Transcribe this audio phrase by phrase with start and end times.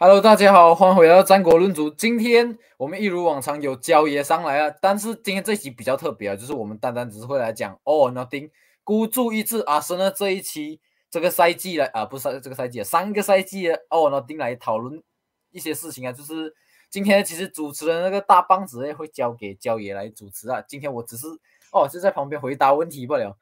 [0.00, 1.90] Hello，大家好，欢迎回到战国论足。
[1.90, 8.52] 今天我们一如往常有焦爷上来了，但是今天这集比较特别啊，就是我们单单只是会来讲 All Nothing，
[8.84, 10.80] 孤注一掷阿森纳这一期
[11.10, 15.02] 这个赛季来啊，不是这个赛季，上个赛季的 All Nothing 来讨论
[15.50, 16.12] 一些事情啊。
[16.12, 16.54] 就是
[16.88, 20.62] 今天其实主持人那个大棒子会交给焦爷来主持啊。
[20.68, 21.26] 今天我只是
[21.72, 23.36] 哦，就在旁边回答问题不了。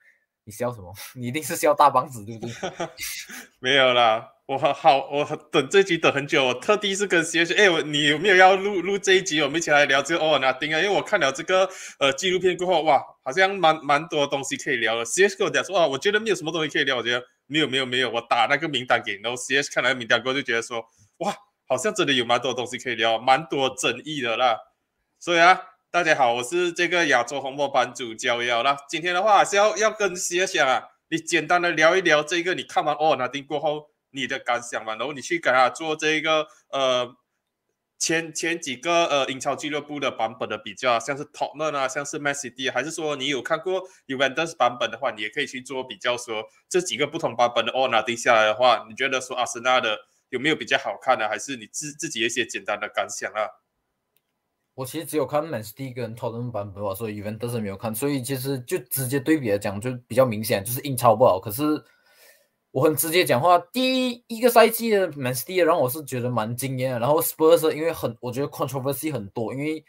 [0.46, 0.94] 你笑什么？
[1.16, 2.88] 你一定是笑大棒子对不对？
[3.58, 4.32] 没有啦。
[4.46, 9.42] 我好，我等这集等很久，我特地是跟 C H，哎，我你有没有要录录这一集？
[9.42, 11.68] 我们一起来聊这个哦，那丁啊，因为我看了这个
[11.98, 15.04] 呃纪录片过后，哇，好像蛮蛮多东西可以聊的。
[15.04, 20.80] C H 跟我讲说，哦，我觉得没有什么东西可以聊，我觉得没有没有没有，我打那个名单给，然后 C H 看那个名单过后就觉得说，
[21.18, 21.34] 哇，
[21.66, 24.56] 好像真的有蛮多东西可以聊，蛮多争议的啦。
[25.18, 25.60] 所以啊，
[25.96, 28.76] 大家好，我是这个亚洲红魔版主焦耀啦。
[28.86, 33.88] 今天的话是要要跟 C H 讲啊，你简单的聊一聊这个，你看完哦那丁过后。
[34.10, 37.16] 你的感想嘛，然后你去给他做这个呃
[37.98, 49.96] 前前几个呃英超俱乐部的版本的比较，像是 top 们啊，像是 Man City，还是说你有看过 Juventus 版本的话，你也可以去做比较，说这几个不同版本的 All 拿定下来的话，你觉得说阿森纳的
[50.28, 51.26] 有没有比较好看的？
[51.26, 53.48] 还是你自自己一些简单的感想啊？
[54.76, 61.82] 我其实只有看 Man City 跟 Totten 版本，所以 Juventus 没有看，所以其实就直接对比来讲，就比较明显，就是英超不好，可是。
[62.72, 66.98] 我很直接讲话，第一个赛季的 Man City 让我是觉得蛮惊艳的。
[66.98, 69.82] 然后 Spurs 因为很，我觉得 controversy 很多，因为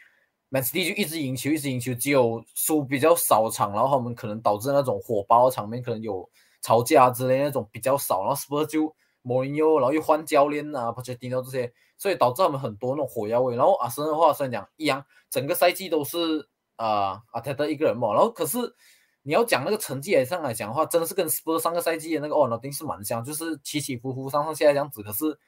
[0.48, 6.26] Man City 就一直赢球，一直赢球，只有输比较少场，然后他们可能导致那种火爆的场面，可能有
[6.62, 8.24] 吵架之类那种比较少。
[8.24, 8.84] 然后 Spurs 就
[9.22, 13.54] Mourinho，然后又换教练啊，Pochettino 这些，所以导致他们很多那种火药味。
[13.54, 18.74] 然后阿森的话虽然讲一样，整个赛季都是啊阿泰德一个人嘛，然后可是。
[19.22, 25.02] 你要讲那个成绩来上来讲的话，真的是跟 Spurs 上个赛季的那个哦，那定是蛮像，就是起起伏伏、上上下下这样子。
[25.02, 25.38] 可是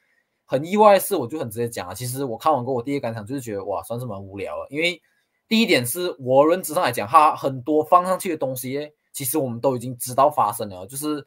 [0.45, 4.67] 很意外的是，我就很直接讲啊，其实我看完过，我第一感想就是觉得哇，算是蛮无聊了。
[4.69, 5.01] 因为
[5.47, 10.85] 第一点是我认知上来讲，它很多放上去的东西，其实我们都已经知道发生了。
[10.85, 11.25] 就是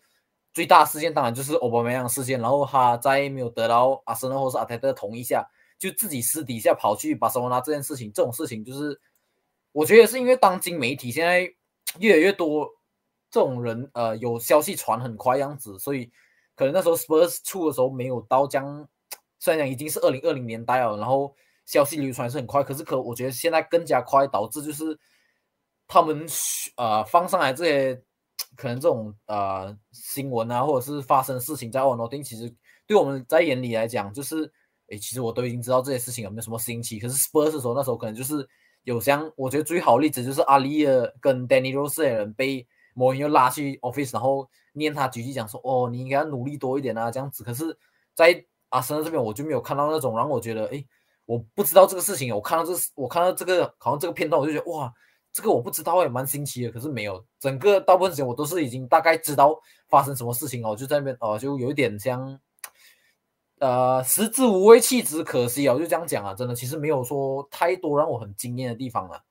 [0.54, 5.47] 最大的事件当然就是欧巴梅扬事件，然后他在没有得到阿森纳或是阿泰德同意下，
[5.78, 8.98] 就自己私底下跑去巴塞罗那这件事情，这种事情就是
[9.72, 11.53] 我觉得是因为当今媒体现在。
[12.00, 12.69] 越来越多
[13.31, 16.10] 这种人，呃，有消息传很快样子，所以
[16.56, 18.88] 可能那时候 Spurs 出的时候没有到将，
[19.38, 21.32] 虽然讲已经是二零二零年代了，然后
[21.66, 24.98] 消息流传是很快，可是可我觉得现在更加快，导致就是
[25.87, 26.26] 他们
[26.76, 28.03] 呃放上来这些
[28.56, 32.53] 可能这种呃新闻啊，或者是发生事情在 o n o t i n 其实
[32.87, 34.50] 对我们在眼里来讲，就是
[34.88, 38.48] 诶，其实我都已经知道这些事情有没有什么新奇，可是 Spurs 的时候那时候可能就是。
[38.87, 47.43] 有像我觉得最好例子就是阿里尔跟 Danny Rose 的人被某人又拉去 office，然后念他几句讲说哦你应该要努力多一点啊这样子。
[47.43, 47.75] 可是，
[48.14, 50.84] 在阿森这边我就没有看到那种让我觉得哎
[51.25, 54.93] 我不知道这个事情，我看到这我看到这个好像这个片段我就觉得哇
[55.34, 56.71] 这个我不知道也蛮新奇的。
[56.71, 59.55] 可是没有，整个大部分时间我都是已经大概知道
[59.89, 62.41] 发生什么事情了，就在那边哦就有一点像。
[63.61, 65.73] 呃，食之无味，弃之可惜啊！
[65.73, 69.23] 我就这样讲啊，真的，其实没有说太多让我很惊艳的地方了。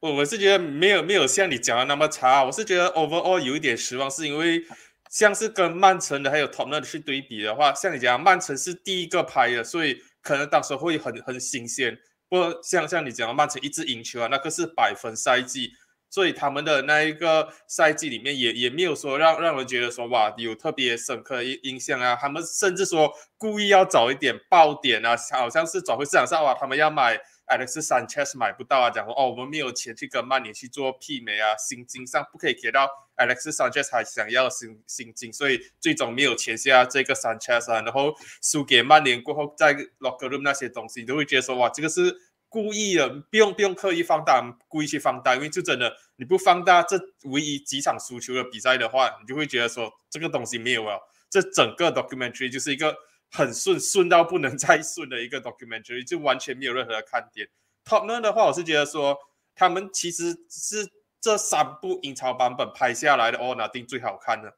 [0.00, 4.62] 我我是觉得没有没有像你讲的那么差，我是觉得 overall 有一点失望，是因为
[5.08, 11.96] 像是跟曼城的还有 t o t n e 去对比的话，像你讲曼城是第一个拍的，所以可能当时会很很新鲜。
[12.32, 15.72] 不过像像你讲的曼城一直赢球啊，那个是百分赛季。
[16.08, 27.18] 所以他们的那一个赛季里面也也没有说让让人觉得说哇有特别深刻的印象啊，他们甚至说故意要找一点爆点啊，好像是转会市场上啊，他们要买
[27.56, 42.16] Alex Sanchez 买不到啊，讲说哦我们没有钱去跟曼联去做媲美啊，薪金上不可以给到 Alex Sanchez 还想要薪薪金，所以最终没有签下这个 Sanchez 啊，然后输给曼联过后在 Locker Room 那些东西，你都会觉得说哇这个是。
[42.52, 51.00] 故意的，不用不用刻意放大，故意去放大，因为就真的你不放大这唯一几场输球的比赛的话，你就会觉得说这个东西没有了。
[51.30, 52.94] 这整个 documentary 就是一个
[53.32, 57.48] 很顺顺到不能再顺的一个 documentary，就完全没有任何的看点。
[57.84, 59.18] Tottenham 的话，我是觉得说
[59.54, 60.88] 他们其实是
[61.20, 64.56] 这三部英超版本拍下来的哦，那定最好看的，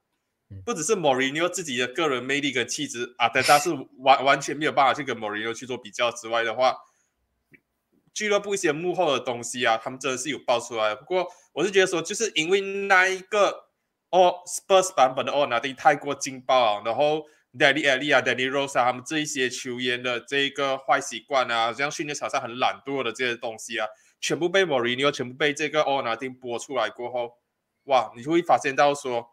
[0.64, 6.76] 不只是 Mourinho 自己的个人魅力跟气质啊，但他是完完全没有办法去跟 Mourinho 去做比较之外的话。
[8.12, 10.94] 俱乐部一些幕后的东西啊，他们真的是有爆出来。
[10.94, 13.70] 不过我是觉得说，就是因为那一个
[14.10, 17.24] 哦，Spurs 版本的哦，那丁太过劲爆，然后
[17.56, 23.86] Danny Ali 啊，Danny Rose 啊，他们这一些球员的这一个坏习惯啊，像训练场上很懒惰的这些东西啊，
[24.20, 27.38] 全部被 Mourinho 全部被这个哦，那丁播出来过后，
[27.84, 29.28] 哇，你就会发现到说，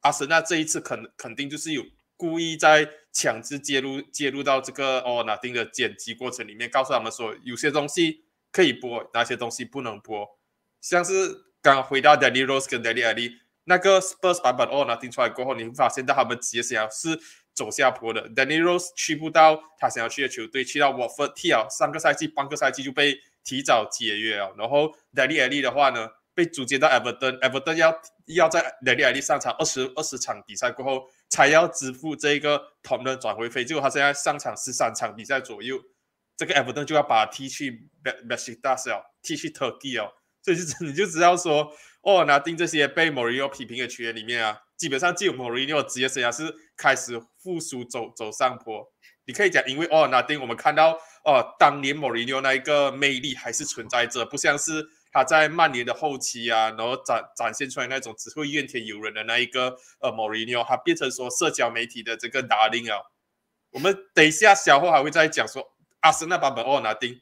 [0.00, 1.84] 阿森纳这一次肯肯定就是有
[2.16, 10.26] 故意在强制介入介入到这个哦那丁的剪辑过程里面，告诉他们说有些东西可以播，哪些东西不能播。
[10.80, 13.32] 像是刚回到 Danny Rose 跟 Danny Ali
[13.64, 17.18] 那个 Spurs 版本哦那丁出来过后，你会发现到他们职业生涯是
[17.60, 18.26] 走下坡的。
[18.30, 24.54] Danny Rose 去不到他想要去的球队，去到 Watford 踢了三个赛季，半个赛季就被提早解约了。
[24.56, 26.08] 然后 Danny Ali 的话呢？
[26.32, 33.64] 被租借到 Everton，Everton 要要在 l e d y 上场二十二十场比赛过后，才要支付这个 Tom 的转会费。
[33.64, 35.76] 结果他现在上场十三场比赛左右，
[36.36, 37.90] 这个 Everton 就要把他踢去
[38.28, 40.12] Besiktas 哦，踢去 Turkey 哦。
[40.42, 40.56] 所以
[40.86, 41.72] 你就知道说，
[42.02, 48.92] 哦，拿定这些被 Morio 批评的球员里面啊，基本上只有 Mourinho 职业生涯是开始复苏走走上坡。
[49.26, 54.90] 你可以讲，因为哦，拿定我们看到哦，当年 Morio 那一个魅力还是存在着，不像是。
[55.12, 62.96] 他在曼联的后期啊，然后展展现出来那种只会怨天尤人的那一个呃莫里尼奥，他变成说社交媒体的这个达令啊。
[63.70, 67.20] 我们等一下小后还会再讲说阿森纳版本奥纳丁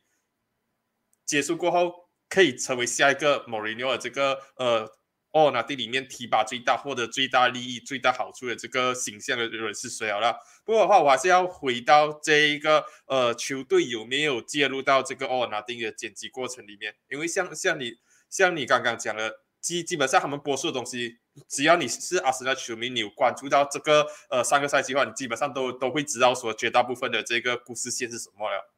[1.25, 4.93] 结束过后，可以成为下一个莫里尼奥这个呃。
[5.31, 10.35] 哦，那这里面提拔最大、获得最大利益、最大好处的这个形象的人是谁好了？
[10.65, 16.95] 不过的话，我还是要回到这一个呃，球队有没有介入到这个哦纳丁的剪辑过程里面？
[17.11, 17.93] 因为像像你
[18.31, 28.73] 像你刚刚讲的，基基本上他们播出的东西，只要你是阿森纳球迷，你有关注到这个呃三个赛季的话，你基本上都都会知道说绝大部分的这个故事线是什么了，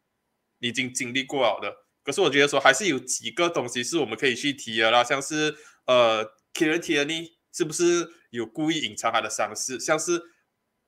[0.58, 1.76] 已经经历过了的。
[2.10, 5.54] 可是我觉得说还是有几个东西是我们可以去提的啦，像是
[5.86, 6.32] 呃。
[6.52, 9.78] k i r a t i a n i 是不是有故意隐藏他的伤势？
[9.78, 10.20] 像是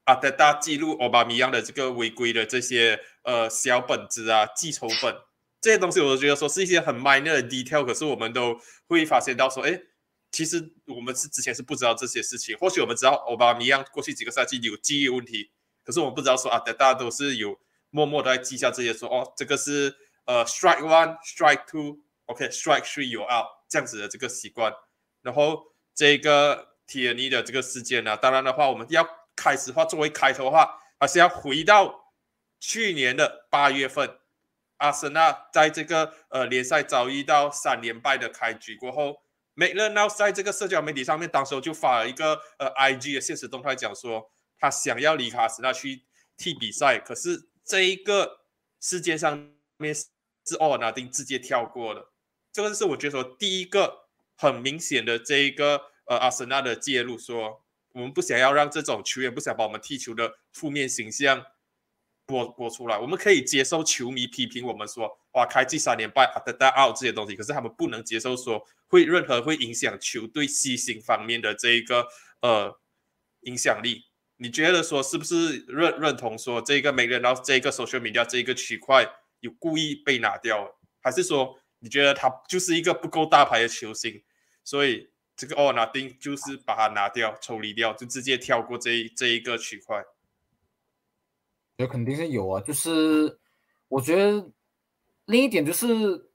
[0.07, 5.15] 阿德达记录奥巴米扬的这个违规的这些呃小本子啊、记仇本
[5.61, 8.59] 这些东西，我都觉得说是一些很 minor 的 detail，可是我们都
[8.89, 9.81] 会发现到说，哎，
[10.33, 12.59] 其实我们是之前是不知道这些事情。
[12.59, 15.53] 或许我们知道奥巴米扬过去几个赛季有记忆问题，
[15.85, 17.57] 可是我们不知道说阿德达都是有
[17.91, 24.73] 默默的在记下这些，说哦，这个是呃 strike one，strike two，OK，strike three you out 这样子的这个习惯。
[25.23, 32.13] 然后这个铁尼的这个事件呢，当然的话，我们要开始话作为开头的话，还是要回到
[32.61, 34.19] 去年的八月份，
[34.79, 39.23] 阿森纳在这个呃联赛遭遇到三连败的开局过后，
[39.55, 46.05] 美乐 now，在这个社交媒体上面，当时就发了一个呃 IG 的现实动态，讲说他想要离开阿森纳去
[46.37, 48.41] 踢比赛，可是这一个
[48.81, 49.53] 世界上
[49.83, 52.13] 面是奥尔纳丁直接跳过了，
[52.53, 54.01] 这个是我觉得说第一个。
[54.35, 57.63] 很明显的这一个呃阿森纳的介入，说
[57.93, 61.45] 我们不想要让这种球员不想把我们踢球的负面形象
[62.27, 62.99] 播播出来。
[62.99, 72.09] 我们可以接受球迷批评我们说哇开季三连败啊的 out 这些东西，可是他们不能接受说会任何会影响球队西行方面的这一个
[72.41, 72.81] 呃
[73.43, 74.07] 影响力。
[74.39, 79.07] 你觉得说是不是认认同说这个每个人到这个 social media 这一个区块
[79.43, 84.23] 有故意被拿掉，还是说你觉得他就是一个不够大牌的球星？
[84.65, 90.03] 所以这个哦，拿丁就是把它拿掉、抽离掉，就直接跳过这这一个区块。
[91.77, 93.41] 有肯定是有啊，就是
[93.89, 94.51] 我觉得
[95.25, 96.31] 另一点就是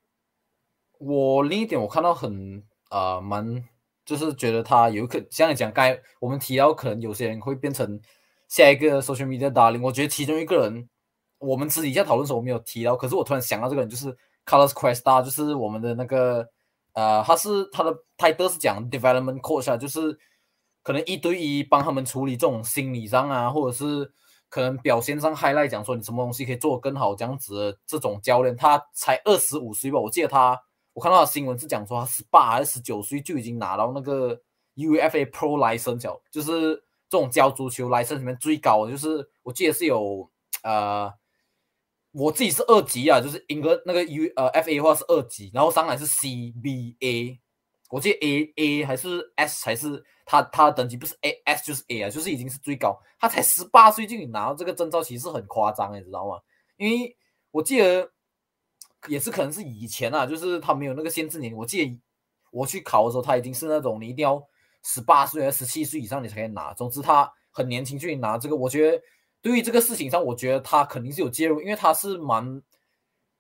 [0.98, 3.64] 我另一点我看到很啊蛮，
[4.04, 8.02] 就是觉得他有可像你讲，该我们提到可能有些人会变成
[8.50, 9.82] 下一个 social media darling。
[9.82, 10.90] 我觉得其中一个人，
[11.40, 14.16] 我们私底下讨论时候我没有提到，可是我突然想到这个人就是
[14.46, 16.48] Carlos Cuesta，就是我们的那个。
[16.94, 20.18] 呃，他是他的 title 是讲 development coach 啊，就是
[20.82, 24.12] 可能一对一帮他们处理这种心理上啊，或者是
[24.50, 30.60] 可能表现上 highlight 讲说你什么东西可以做得更好这样子的这种教练，他才二十五岁吧，我记得他，
[30.94, 34.42] 我看到新闻是讲说他十八还是十九岁就已经拿到那个
[34.74, 40.28] UFA Pro license，就是这种教足球 license 里面最高的，就是我记得是有
[40.64, 41.14] 呃。
[42.12, 47.38] 我自己是二级啊，就是英格那个 U 呃 FA 的话是二级，然后上来是 CBA，
[47.90, 56.40] 我记得 A A 还是 S 才是他他的等级不是 A S 就是 A 啊，就是已经是最高，他才十八岁就拿到这个证照，其实很夸张，你知道吗？
[56.78, 57.16] 因为
[57.52, 58.10] 我记得
[59.08, 62.00] 也是可能是以前啊，就是他没有那个限制年龄，我记得
[62.52, 64.42] 我去考的时候，他已经是那种你一定要
[64.84, 69.00] 十八岁还是十七岁以上你才可以拿，总之他很年轻就拿这个，我觉得。
[69.42, 72.62] 对于这个事情上，我觉得他肯定是有介入，因为他是蛮，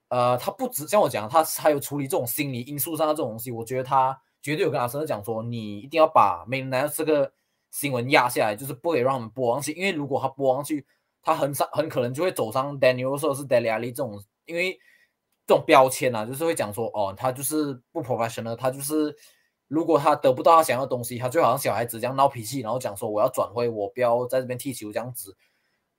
[0.09, 3.51] 呃，他不止像我讲，他还有处理这种心理因素上的这种东西。
[3.51, 7.31] 我觉得他绝对有跟阿森纳讲说，你一定要把梅兰这个
[7.71, 10.85] 新闻压下来，就是不可以让他们播上去，因为如果他播上去，
[11.21, 14.79] 他很上很可能就会走上 Daniel 或者是 Dele Ali 这种，因为
[15.45, 19.13] 这种标签啊，就是会讲说，哦，他就是不 professional，他就是
[19.67, 25.35] 如果他得不到他想要的东西，他就好像小孩子这样闹脾气，然后讲说我要转会，我不要在这边踢球这样子。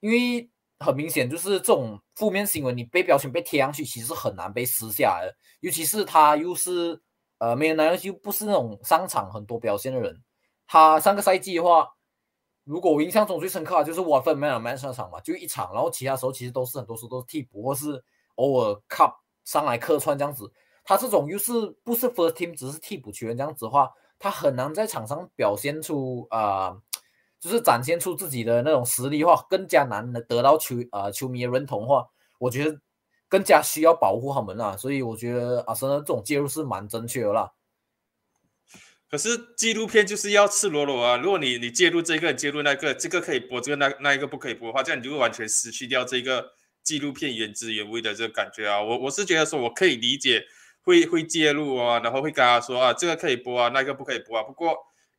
[0.00, 5.34] 因为很明显就是这种负面新闻，你被标签被贴上去，其实很难被撕下来的。
[5.60, 7.00] 尤其是他又是
[7.38, 10.22] 呃，梅兰又不是那种商场很多表现的人。
[10.66, 11.88] 他上个赛季的话，
[12.64, 18.02] 如果我印象中最深刻的就是沃芬梅尔曼上场嘛，就一场，然后其他时候其实都是很多时候都是替补，或是
[18.36, 19.14] 偶尔 cup
[19.44, 20.52] 上来客串这样子。
[20.84, 21.52] 他这种又是
[21.84, 26.76] 不是 first team，只是替补球员这样子的话，他很难在场上表现出啊，
[27.40, 32.06] 就是展现出自己的那种实力的话，更加难得到球啊球迷的认同的话，
[32.38, 32.80] 我觉得
[33.28, 34.76] 更加需要保护他们啊。
[34.76, 37.52] 所以我觉得阿森这种介入是蛮正确的啦。
[39.10, 41.16] 可是纪录片就是要赤裸裸啊！
[41.16, 46.52] 如果你你介入这个，介入那个，这个可以播，这个那那一个不可以播的话，这样你就会完全失去掉这个
[46.82, 48.82] 纪录片原汁原味的这个感觉啊！
[48.82, 50.44] 我我是觉得说，我可以理解。
[50.84, 54.42] 会会介入啊，然后会跟他说啊，这个可以播啊，那个不可以播啊。
[54.42, 54.74] 不过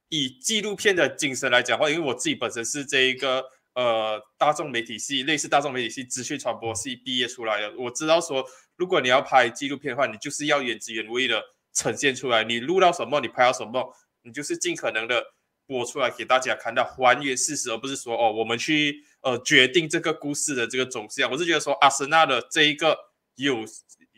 [0.10, 11.42] 以纪录片的精神来讲话，因为我自己本身是这一个呃大众媒体系，类似大众媒体系资讯传播系毕业出来的，我知道说，如果你要拍纪录片的话，你就是要原汁原味的
[11.74, 15.24] 呈现出来，你录到什么，你拍到什么，你就是尽可能的
[15.66, 21.32] 播出来给大家看到，还原事实，而不是说哦，我们去呃决定这个故事的这个走向。
[21.32, 22.98] 我是觉得说，阿森纳的这一个
[23.36, 23.64] 有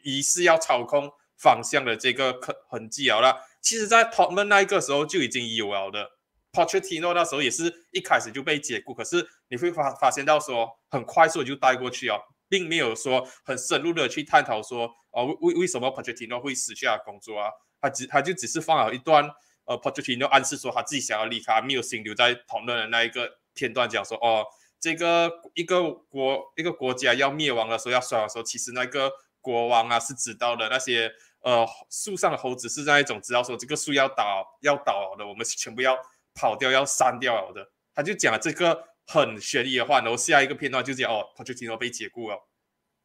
[0.04, 1.12] 疑似要操控。
[1.42, 6.12] 方向的这个痕痕迹好了，其实，在托门那一个时候就已经有了的。
[6.51, 17.50] Pochettino 那时候也是一开始就被解雇，可是你会发发现到说，很快速就带过去哦，并没有说很深入的去探讨说，哦，为为什么 Pochettino 会失去工作啊？
[17.80, 19.30] 他只他就只是放了一段，
[19.63, 24.46] 呃，Pochettino 暗示说他自己想要离开，没有心留在托门的那一个片段，讲说，哦，
[24.80, 31.13] 这个一个国一个国家要灭亡的时候，要衰的时候，其实那个国王啊是知道的那些。
[31.42, 35.98] 呃，树上的猴子是那一种，知道说这个树要倒要倒的，我们全部要
[36.34, 37.68] 跑掉要删掉的。
[37.94, 42.48] 他就讲了这个很悬疑的话，然后下一个片段就讲哦，他就听到被解雇了。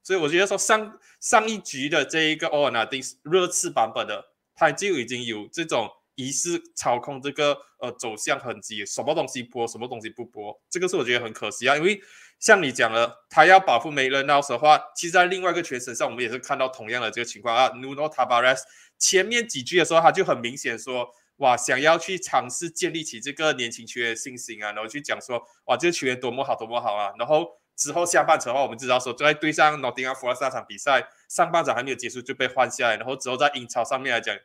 [0.02, 4.24] 所以我觉得说上上一局的这一个哦，那丁热刺版本的，
[4.54, 12.00] 他就已经有这种疑似操控这个呃走向痕迹，什么东西播，什么东西不播，这个是我觉得很可惜啊，因为。
[12.38, 17.70] 像你讲了，他要保护梅伦纳斯的话，其实在另外一个全身上，我们也是看到同样的这个情况啊。
[17.70, 18.60] Nuno Tavares
[18.98, 27.12] 前面几句的时候，他就很明显说，哇，想要去尝试建立起这个年轻球员的信心啊，然后去讲说，哇，这个球员多么好，多么好啊。
[27.18, 34.36] 然后之后下半场的话，我们知道说，在对上诺丁汉福克斯那场比赛，上半场还没有结束就被换下来，然后之后在英超上面来讲，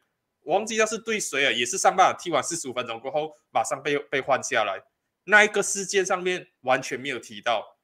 [0.43, 4.81] 忘记要是对谁啊，也是上半场踢完四十五分钟过后，马上被被换下来，
[5.25, 7.77] 那一个事件上面完全没有提到。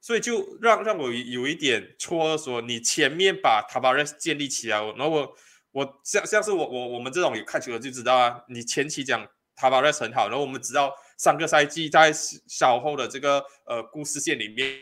[0.00, 5.34] 所以就让让我有一点错，说你前面把 Tavares 建立起来，然后我
[5.72, 9.26] 我像像是我我我们这种有看球的就知道啊，你前期讲
[9.56, 14.78] Tavares 很好，然后我们知道上个赛季在稍后的这个呃故事线里面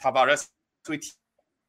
[0.00, 0.44] ，Tavares
[0.84, 1.12] 会提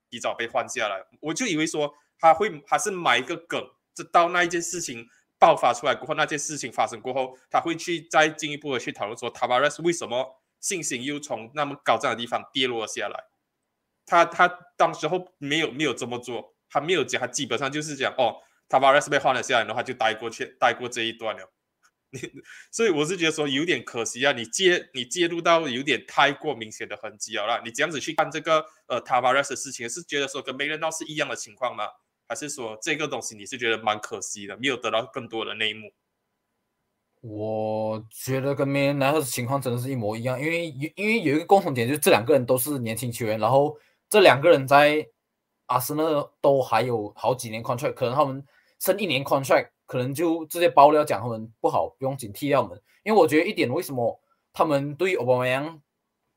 [0.09, 3.61] 提早被换下来，我就以为说他会还是埋一个梗，
[3.95, 5.05] 直到那一件事情
[5.39, 10.37] 爆发出来过后，那件事情发生过后，他会去再进一步的去讨论说 Tavares 为什么。
[10.61, 13.19] 信心又从那么高这样的地方跌落下来，
[14.05, 18.37] 他他当时候没有没有这么做，他没有讲，他基本上就是讲哦，
[18.69, 21.51] 他把 RS 被换了下来，然后他就带过去带过这一段了。
[22.13, 22.19] 你
[22.71, 27.61] 所以我是觉得说有点可惜啊，你介你介入到有点太过明显的痕迹了啦。
[27.63, 31.87] 你这样子去看这个呃 t a v a r e s 的事情，是觉得说跟梅人闹是一样的情况吗？
[32.27, 35.93] 还是说这个东西你是觉得蛮可惜的，没有得到更多的内幕？
[37.21, 43.77] 我觉得跟梅恩奈克情况真的是一模一样，因为因为有一个共同点，就是这两个人都是年轻球员，然后
[44.09, 45.07] 这两个人在
[45.67, 46.03] 阿森纳
[46.41, 48.43] 都还有好几年 contract，可能他们
[48.79, 52.81] 剩一年 contract，可能就直接爆料讲他们不好，不用紧替掉们。
[53.03, 54.19] 因为我觉得一点，为什么
[54.51, 55.79] 他们对奥巴梅扬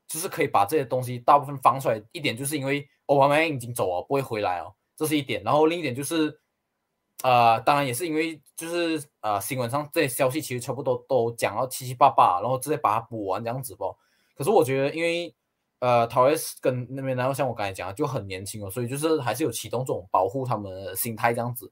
[0.07, 5.41] 就是可以把这些东西大部分放出来，一点就是因为奥巴梅扬已经走了，不会回来哦，这是一点。
[5.43, 6.39] 然后另一点就是。
[7.23, 13.95] 呃，当然也是因为就是呃，新闻上这些消息其实差不多都讲到七七八八，然后直接把它补完这样子不？
[14.35, 15.33] 可是我觉得，因为
[15.79, 21.71] 呃，陶雷斯跟那边，然后像我刚才讲的，就很年轻哦，所以就是还是有启动这种保护他们的心态这样子。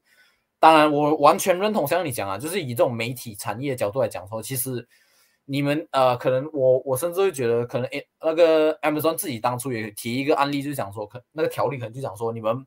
[0.59, 4.87] 当然，我完全认同像你讲啊，就是以这种媒体产业角度来讲说，其实
[5.45, 12.65] 你们呃，可能我我甚至会觉得，可能诶，那个 Amazon 自己当初也提一个案例，就是讲说，可那个条例可能就讲说你们。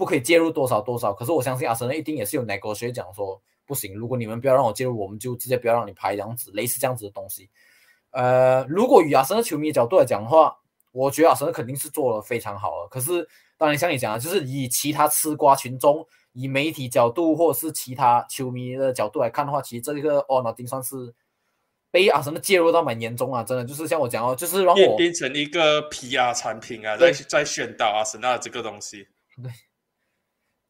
[0.00, 7.50] 不可以介入多少多少，可是我相信阿森纳一定也是有哪个学讲说不行，如果你们不要让我介入，我们就直接不要让你拍这样子类似这样子的东西。
[8.12, 10.56] 呃，如果以阿森纳球迷的角度来讲的话，
[10.92, 12.88] 我觉得阿森纳肯定是做的非常好了。
[12.90, 13.28] 可是
[13.58, 16.02] 当然像你讲的，就是以其他吃瓜群众、
[16.32, 21.14] 以媒体角度或者是其他球迷的角度来看的话，其实这个哦，那丁算是
[21.90, 29.06] 被阿森纳介入到蛮严重啊，真的就是像我讲哦，就是让我变变成一个 PR 产品啊，在对在宣导阿森纳这个东西。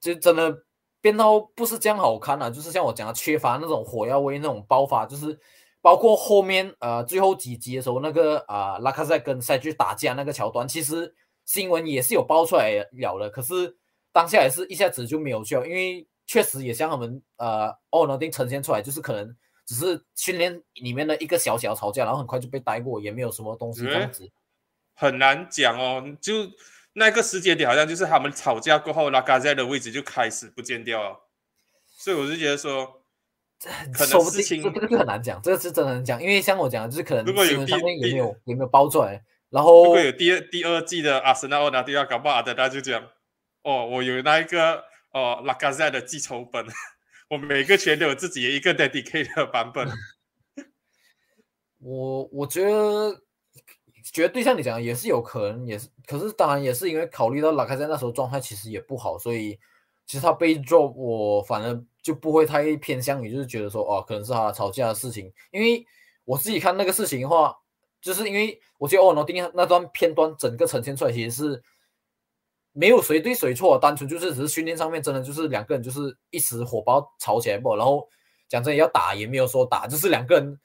[0.01, 0.65] 就真的
[1.01, 5.39] 变到不是这样好看了、就是像我讲的，缺乏那种火药味那种爆发，就是
[5.81, 11.15] 包括后面呃最后几集的时候，那个啊、拉卡塞跟塞去打架那个桥段，其实
[11.45, 13.77] 新闻也是有爆出来了的，可是
[14.13, 24.31] 当下也是一下子就没有去了，因为确实也像他们呃奥诺丁呈现出来，就是可能只是训练里面的一个小小吵架，然后很快就被带过，也没有什么东西这样子。
[24.95, 26.35] 很难讲哦，就
[26.93, 31.21] 那个时间点，好像就是他们吵架过后，拉卡塞的位置就开始不见掉了，
[31.87, 33.05] 所以我就觉得说，
[33.93, 43.03] 可能事情这这个就很难讲，这个是真的很难讲，因为像我讲的，就是可能如果有上第也没有也没有爆出来，然后如果有第二第二季的阿森纳奥纳迪亚，搞不好阿德达就讲，
[43.63, 46.67] 哦，我有那一个哦拉卡塞的记仇本，
[47.29, 49.89] 我每个圈都有自己一个 dedicated 的版本。
[51.79, 53.23] 我我觉得
[54.13, 59.59] 绝对像你讲的也是有可能，也是，可是当然也是因为考虑到拉开在那时候状态其实也不好，所以
[60.07, 65.85] 其实他被 drop 我反而就不会太偏向于就是觉得说哦可能是他吵架的事情，因为
[66.25, 67.57] 我自己看那个事情的话，
[68.01, 71.63] 就是因为我觉得哦，诺丁那段片段整个呈现出来其实是
[72.73, 78.09] 没有谁对谁错，单纯就是只是训练上面真的就是两个人就是一时火爆吵起来不，然后
[78.49, 80.61] 讲真要打也没有说打，就是两个人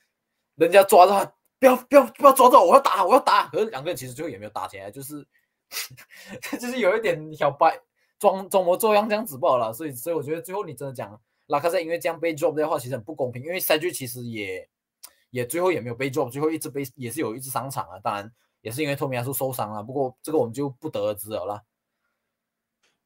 [0.55, 1.33] 人家抓着他，
[1.65, 5.25] 不要不要不要抓着我，我要打我要打，可是两个人其实最后也没有打起来，就是
[6.59, 7.79] 就是有一点小白
[8.19, 14.67] 装装模作样这样子不好了，所以所以我觉得最后你真的讲拉卡塞因为这样被 drop 的话，其实很不公平，因为赛局其实也
[15.31, 18.31] 也最后也没有被 drop，最后一直被也是有一直上场啊，当然
[18.61, 21.63] 也是因为托米亚苏受伤了，不过这个我们就不得而知了啦。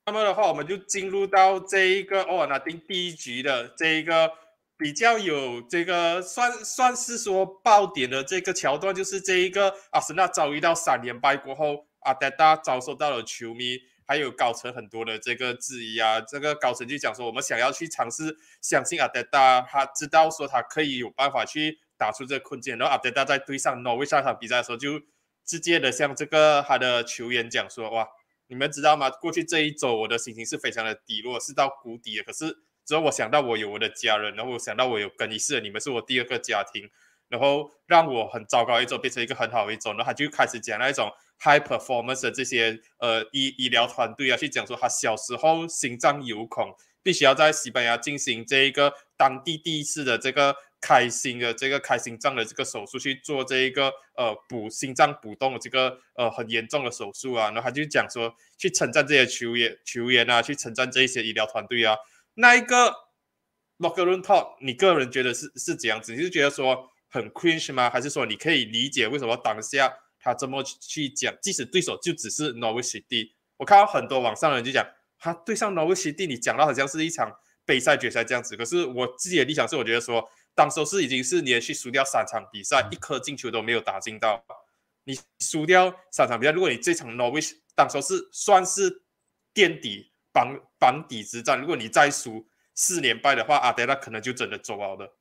[0.05, 4.31] 那么的话，我们就进入到这一个欧尔纳丁第一局的这一个
[4.79, 16.21] 比较有这个算算是说爆点的这个桥段，就是这一个阿森纳遭遇到三连败过后，阿德达遭受到了球迷还有高层很多的这个质疑啊。
[16.21, 22.77] 这个高层就讲说，我们想要去尝试相信阿德达，他知道说他可以有办法去打出这个困境。
[22.77, 25.01] 然后阿德达在对上挪威上场比赛的时候，就
[25.45, 28.07] 直接的向这个他的球员讲说，哇。
[28.51, 29.11] 你们知道吗？
[29.11, 32.23] 过去这一周我的心情是非常的低落，是到谷底的。
[32.23, 32.45] 可是
[32.89, 36.89] 只要我想到我有我的家人，然后我想到我有更衣室，你们是我第二个家庭，
[37.27, 41.07] 然后让我很糟糕一周变成一个很好的一周，然后他就开始讲那一种
[41.39, 46.73] high performance 的这些呃医医疗团队啊，去讲说他小时候心脏有孔，
[47.03, 50.55] 必须要在西班牙进行这一个当地第一次的这个。
[50.81, 61.97] 开心的这个开心脏的这个手术去做这一个呃补心脏补洞的这个呃很严重的手术啊，然后他就讲说去称赞这些球员球员啊，去称赞这一些医疗团队啊。
[62.39, 62.93] 那一个
[63.79, 66.15] locker room talk，你个人觉得是是怎样子？
[66.15, 67.89] 你是觉得说很 cringe 吗？
[67.89, 71.35] 还是说你可以理解为什么当下他这么去讲？
[71.41, 74.85] 即使对手就只是 Norwich City，我看到很多网上的人就讲，
[75.17, 77.31] 他对上 Norwich City，你讲到好像是一场
[77.65, 78.55] 杯赛决赛这样子。
[78.55, 80.29] 可是我自己的立场是，我觉得说。
[80.55, 84.43] 当时是已经是连续输掉三场比赛，一颗进球都没有打进到。
[85.05, 89.03] 你输掉三场比赛，如果你这场 Norwich 当时是算是
[89.53, 90.08] 垫底
[90.39, 95.11] 绑绑底之战，如果你再输四连败的话，阿德拉可能就真的走了的。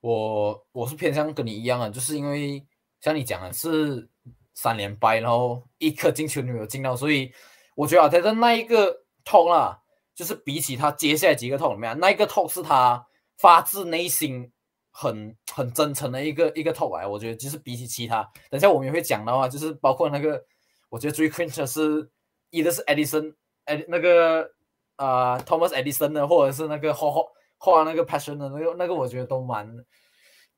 [0.00, 2.66] 我我是偏向跟你一样的，就是因为
[3.00, 4.10] 像你讲的是
[4.52, 7.32] 三连败，然后一颗进球都没有进到，所以
[7.74, 9.78] 我觉得阿德拉那一个痛啊，
[10.14, 13.06] 就是比起他接下来几个痛里面，那一个痛是他。
[13.38, 14.52] 发自内心
[14.92, 20.44] 很很真诚的一个一个透来，我觉得就是比起其他，等下我们也会讲的话，就是包括那个，
[20.88, 22.08] 我觉得最 cringe 是，
[22.50, 24.50] 一个是 Edison，哎那个、
[24.96, 27.22] 呃、Thomas Edison 的，或者是那个画画
[27.58, 29.66] 画那个 passion 的那个那个，我觉得都蛮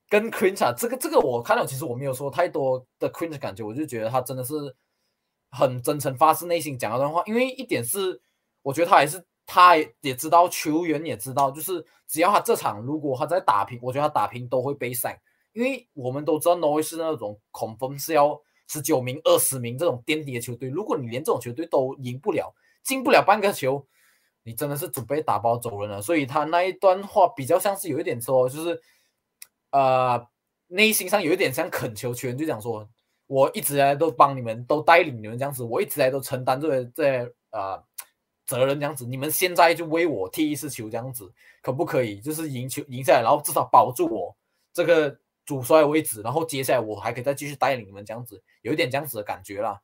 [0.09, 4.53] 跟 cringe 啊，这个这个我看到其实我没有说太多的 cringe 感觉，我就觉得他真的是
[5.51, 8.21] 很真诚发自内心讲那段话，因为一点是
[8.61, 9.25] 我觉得他还是。
[9.47, 15.21] 他也知道，球员也知道，就是只要他这场如果他在打平，我觉得他打平都会被赛，
[15.53, 22.51] 因为我们都知道挪威是那种恐风是要十九名、二十名这种垫底的球队，如果你连这种球队都赢不了，
[22.85, 23.85] 进不了半个球，
[24.43, 26.01] 你真的是准备打包走人了。
[26.01, 28.81] 所以他那一段话比较像是有一点说，就是
[29.71, 30.25] 呃
[30.67, 32.87] 内心上有一点像恳求球员，就讲说，
[33.27, 37.83] 我一直来都帮你们，都带领你们这样子，我一直来都承担这个这呃。
[38.47, 42.21] 责任这样子，你们现在就为我踢一次球这样子，可不可以？
[42.21, 44.37] 就是赢球赢下来，然后至少保住我
[44.71, 45.17] 这个
[45.47, 49.81] 主帅位置，然后接下来我还可以再继续带领你们这样子，有一点这样子的感觉啦。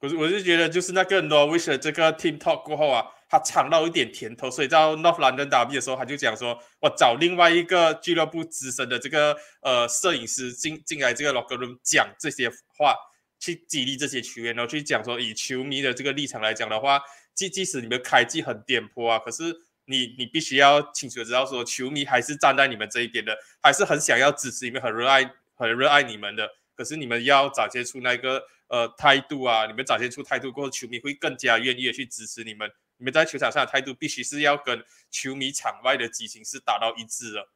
[0.00, 12.94] 可是我是觉得，就是那个 Norwich 这个 Team Talk 过后啊，他尝到一点甜头，所以到 North London Derby 的时候，他就讲说，我找另外一个俱乐部资深的这个呃摄影师进进来这个 locker room 讲这些话，
[13.38, 17.00] 去激励这些球员，然后去讲说，以球迷的这个立场来讲的话，
[17.34, 26.48] 即即使你们开季很颠簸啊，可是你你必须要清楚知道说，球迷还是站在你们这一边的，还是很想要支持你们，很热爱很热爱你们的。
[26.74, 32.70] 可是你们要展现出那个呃态度啊，你们展现出态度过后，球迷会更加愿意的去支持你们。
[32.96, 37.48] 你们在球场上的态度必须是要跟球迷场外的激情是达到一致的。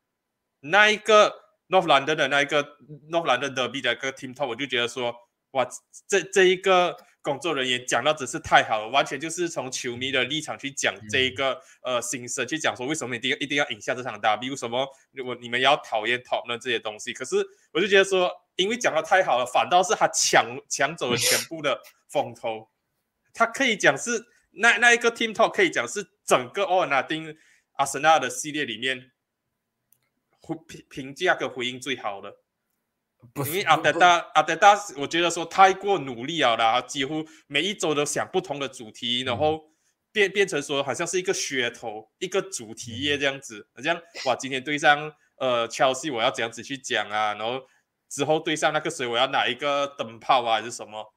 [0.60, 1.30] 那一个
[1.68, 2.64] North London 的那一个
[3.10, 5.14] North London 的 B 的一个 team talk，我就觉得说，
[5.50, 5.68] 哇，
[6.08, 14.88] 这这一个工作人员讲到真是太好了，完全就是从球迷的立场去讲这一个呃心声，去讲说为什么一定要一定要赢下这场大比，为什么
[15.26, 17.12] 我你们要讨厌 Top 呢这些东西。
[17.12, 22.68] 可是我就觉得说，因为讲的太好了，反倒是他抢抢走了全部的风头，
[23.32, 24.26] 他可以讲是。
[24.56, 27.36] 那那一个 team talk 可以讲是整个奥纳丁
[27.72, 29.10] 阿森纳的系列里面
[30.40, 32.36] 回评评价跟回应最好的，
[33.44, 39.60] 因为阿德达阿德达，我觉得说太过努力了啦，几乎每一周都想不同的主题，然后
[40.12, 47.60] 变变成说好像是一个噱头，一个主题页这样子，好像哇，今天对上呃切尔西，我要这样子去讲啊，然后
[48.14, 51.12] 之后对上那个谁，我要拿一个灯泡啊，还是什么？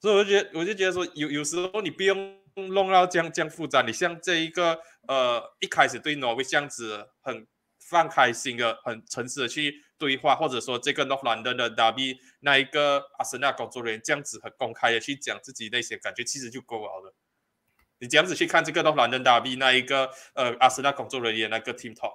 [0.00, 3.82] 所以我就觉得，我就觉得说，有有时候你不用弄到这样这样复杂。
[3.82, 7.44] 你像这一个，呃，一开始对挪威这样子很
[7.80, 17.14] 放开心的、很诚实的去对话，或者说这个 North London 的 W 那一个阿森纳工作人员这样子很公开的去讲自己那些感觉，其实就够了。
[17.98, 22.12] 你这样子去看这个 North London W 那一个呃阿森纳工作人员那个 Team Talk，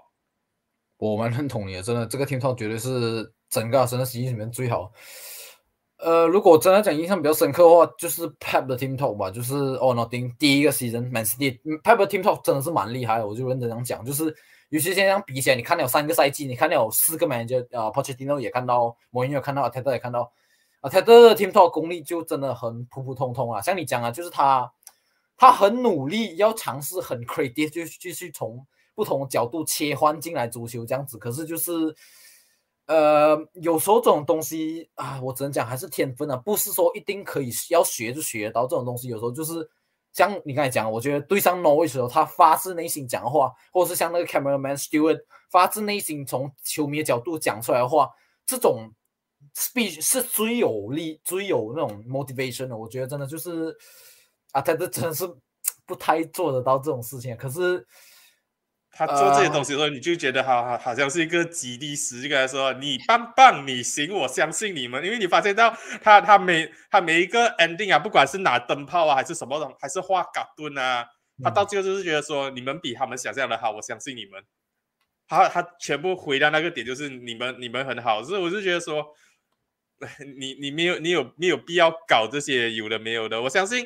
[0.97, 4.91] 我蛮认同你，真的，这个 Team Talk 绝对是整个阿森纳系列里面最好。
[5.97, 11.95] 呃，如果真的讲印象比较深刻的话，就是 Pep 的 Team Talk 吧，就是 o n o t i n g 第一个 season，Man City，Pep
[11.95, 14.35] 的 Team Talk 真的是蛮厉害的，我就认真这样讲，就是
[14.69, 20.31] 尤其现在比起来，你看了有三个赛季，你看了有四个 manager，啊，Pochettino 也看到，莫因也看到，阿泰德也看到，
[20.79, 24.71] 阿泰德的 Team Talk 功力就真的很普普通通啊，像你讲啊，就是他
[25.37, 31.95] 他很努力要尝试很 creative，就继续从不同角度切换进来足球这样子，可是就是。
[32.91, 39.07] 呃，有时候这种东西啊，我只能讲还是天分啊，不是说一定可以要学就学到这种东西。
[39.07, 39.65] 有时候就是
[40.11, 48.09] 像你刚才讲，我觉得对上 No 的时候，他发自内心讲话，或者是像那个 cameraman Stewart 发自内心从球迷的角度讲出来的话，
[48.45, 48.91] 这种
[49.55, 52.75] speech 是最有力、最有那种 motivation 的。
[52.75, 53.73] 我觉得真的就是
[54.51, 55.25] 啊，他这真的是
[55.85, 57.87] 不太做得到这种事情，可是。
[58.91, 71.07] 他做这些东西的时候，你就觉得好好好像是一个激励师，就跟他说：“你棒棒，你行，我相信你们。”因为你发现到他他每他每一个 ending 啊，不管是拿灯泡啊，还是什么东，还是画嘎顿啊，
[71.41, 74.43] 他到最后就是觉得说：“你们比他们想象的好，我相信你们。”
[75.25, 78.21] 他他全部回到那个点，就是你们你们很好。
[78.21, 79.05] 所以我就觉得说，
[80.37, 83.85] 你你没有你有没有必要搞这些有的没有的，我相信。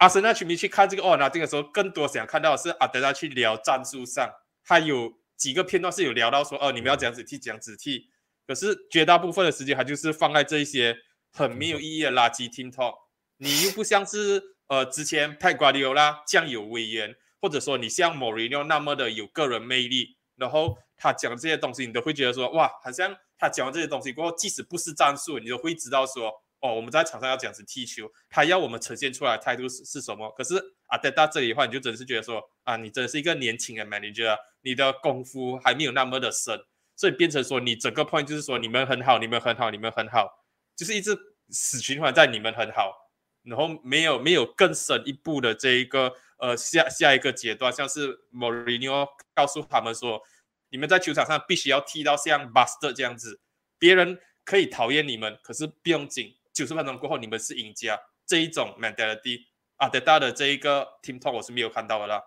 [0.00, 4.30] 阿森纳球迷去看这个奥尔纳丁的时候，更多想看到的是阿德拉去聊战术上，
[4.64, 8.08] 他有几个片段是有聊到说，哦，你们要这样子踢，这样子踢。
[8.46, 10.96] 可是绝大部分的时间，他就是放在这一些
[11.30, 12.94] 很没有意义的垃圾 team talk。
[13.36, 26.32] 你又不像是呃之前派瓜利奥拉这样有威严，或者说你像莫里尼奥那么的有个人魅力，然后他讲这些东西，你都会觉得说，哇，好像他讲完这些东西过后，即使不是战术，你都会知道说。
[26.60, 30.30] 哦，我们在场上要这样子踢球，他要我们呈现出来的态度是是什么？
[30.32, 36.62] 可是啊，在到这里的话，你就真是觉得说啊，你真的是一个年轻的 manager，你的功夫还没有那么的深，
[36.96, 40.44] 所以变成说你整个 point 就是说你们很好，你们很好，你们很好，
[40.76, 41.16] 就是一直
[41.48, 43.10] 死循环在你们很好，
[43.42, 50.20] 然后没有没有更深一步的这一个呃下下一个阶段，像是 Mourinho 告诉他们说，
[50.68, 53.40] 你们在球场上必须要踢到像 Buster 这样子，
[53.78, 56.36] 别人可以讨厌你们，可是不用紧。
[56.52, 59.38] 九十分钟过后，你们是赢家，这一种 mentality
[59.76, 62.22] 啊，德大的这一个 team talk 我是没有看到的啦。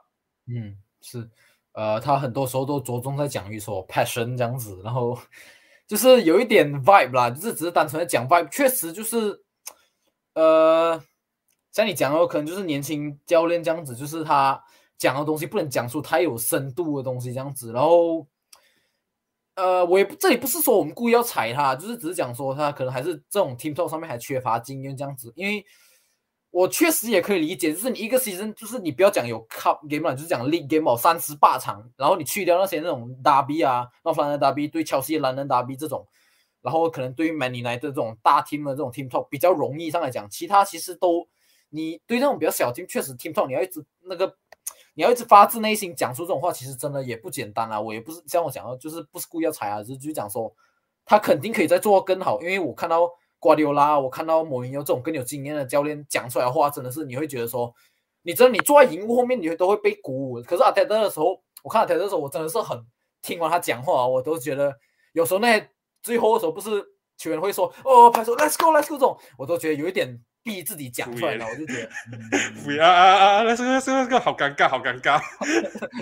[0.47, 1.29] 嗯，是，
[1.73, 5.17] 呃，他很多时候都着重在讲一说 passion 这样子，然后
[5.87, 9.43] 就是有一点 vibe 啦，就是只是单纯的讲 vibe，确实就是，
[10.33, 11.03] 呃，
[11.71, 14.63] 像你讲的，可能就是年轻教练这样子，就是他
[14.97, 18.27] 讲的东西不能讲出太有深度的东西这样子，然后。
[19.55, 25.31] 呃，我也这里不是说我们故意要踩他，就是只是讲说他可能还是这种 team talk 上面还缺乏经验这样子。
[25.35, 25.63] 因为
[26.49, 36.07] 我确实也可以理解，就是你一个 season，就是你不要讲有 cup game，就是讲 league game 哦，三十八场，然后你去掉那些那种 derby 啊，那反正 derby 对切尔西、兰人 derby 这种，
[36.61, 41.27] 然后可能对于 Man United 这种大 team 的这种 team talk 比较容易上来讲，其他其实都
[41.69, 44.35] 你对那种比较小 team，确实听不懂，你要一直那个，
[44.93, 47.79] 你要一直发自内心讲出这种话，其实真的也不简单啊。
[47.79, 50.53] 我也不是像我讲的，就是不是故意要踩啊，就是就讲说
[51.05, 57.73] 他肯定可以再做更好，因为我看到瓜迪奥拉，我看到某云有这种更有经验的教练讲出来的话，真的是你会觉得说，
[58.21, 60.41] 你真的你坐在荧幕后面，你都会被鼓舞。
[60.41, 62.85] 可是阿泰德的时候，我看阿泰德的时候，我真的是很
[63.21, 64.75] 听完他讲话，我都觉得
[65.13, 65.69] 有时候那
[66.01, 66.91] 最后的时候不是。
[67.15, 71.89] 球员会说：“哦，拍手，Let's go，Let's go！” 这种我都觉得有一点逼自己讲出来了，我就觉得
[72.63, 75.21] 不要啊啊啊！Let's go，Let's go，好尴尬，好尴尬。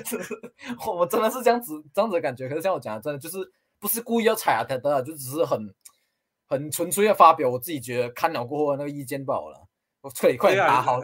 [0.91, 2.49] 我真的是这样子，这样子的感觉。
[2.49, 3.37] 可是像我讲的，真的就是
[3.79, 5.73] 不是故意要踩啊，他的就只是很
[6.47, 9.67] 很纯粹的发表我自己觉得看了过后那个意见罢了。
[10.01, 10.99] 我可以快点打好，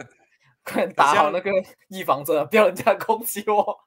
[0.64, 1.50] 快点 打好那个
[1.88, 3.78] 预防针，不要人家攻击我。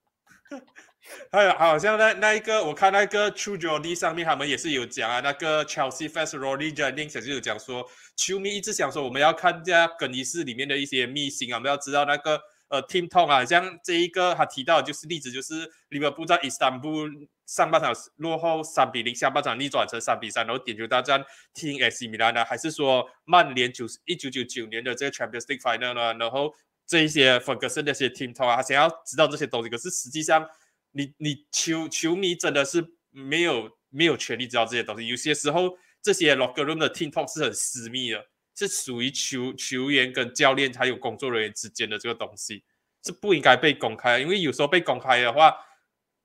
[1.31, 7.83] 还有好像那那一个，我看那个 True Jordy 上面他们也是有讲啊，那个 Chelsea Fans Rory Jennings 就有讲说，
[8.15, 17.07] 球迷一直想说我们要看这更衣室里面的一些秘辛啊，我们要知道那个呃 Team Talk 啊，像这一个他提到就是例子就是利物浦在伊斯坦布
[17.47, 26.13] 上半场落后三比零，下半场逆转成三比三，然后点球大战听 AC 米兰呢，还是说曼联九一九九九年的这个 Champions League Final 呢？
[26.13, 26.53] 然后
[26.85, 30.47] 这一些 Ferguson 那些 Team Talk 啊，他想要知道这些东西，可是实际上。
[30.91, 35.07] 你你球球迷真的是没有没有权利知道这些东西。
[35.07, 38.25] 有些时候，这些 locker room 的 team talk 是很私密的，
[38.55, 42.63] 是属于球球员跟教练还有工作人员之间的这个东西，
[43.03, 44.19] 是不应该被公开。
[44.19, 45.55] 因为有时候被公开的话，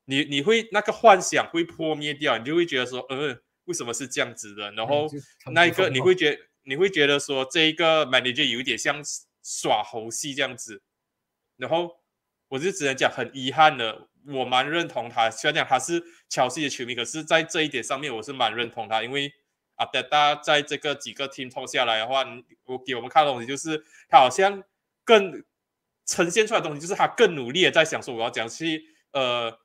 [0.07, 4.71] 你你会那个幻想会破灭掉，你就会觉得说，呃，为什么是这样子的？
[4.73, 5.09] 然后
[5.53, 9.01] 那一个你会觉你会觉得说，这一个 manager 有一点像
[9.43, 10.83] 耍猴戏这样子。
[11.57, 12.01] 然后
[12.49, 14.09] 我就只能讲很遗憾的。
[14.29, 19.33] 我蛮认同他，虽然讲他是乔西的球迷，可是，在这一点上面，我是蛮认同他，因为
[19.77, 22.25] 阿德达在这个几个 team 拖下来的话，
[22.65, 24.65] 我给我们看的东西就是他好像
[25.05, 25.45] 更
[26.05, 29.61] 呈现出来的东西，就是他更努力的在想说，我要讲去呃，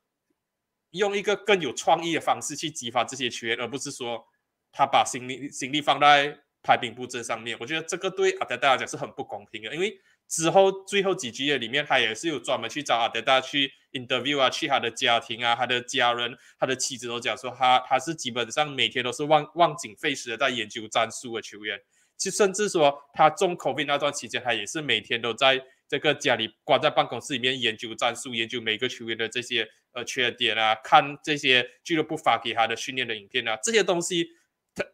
[0.92, 4.28] 用一个更有创意的方式去激发这些球员，而不是说
[4.72, 7.58] 他把心力心力放在排兵布阵上面。
[7.60, 10.00] 我觉得这个对阿德达来讲是很不公平的，因为。
[10.32, 21.78] 之后最后几集里面，他也是有专门去找阿德达去 interview 啊，去他的家庭啊，他的家人、他的妻子都讲说，他他是基本上每天都是忘忘景费时的在研究战术的球员。
[22.16, 34.30] 其甚至说他中 COVID 那段期间，他也是每天都在这个家里关在办公室里面研究战术，研究每个球员的这些呃缺点啊，看这些俱乐部发给他的训练的影片啊，这些东西，
[34.74, 34.86] 他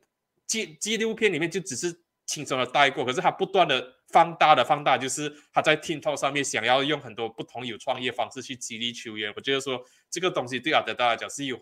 [0.47, 2.01] 纪纪录片里面就只是。
[2.29, 9.31] 轻松的带过，可是他不断的放大的放大，就是他在 talk 上面想要用很多不同有创业方式去激励球员。
[9.35, 11.59] 我觉得说这个东西对阿德达来讲是有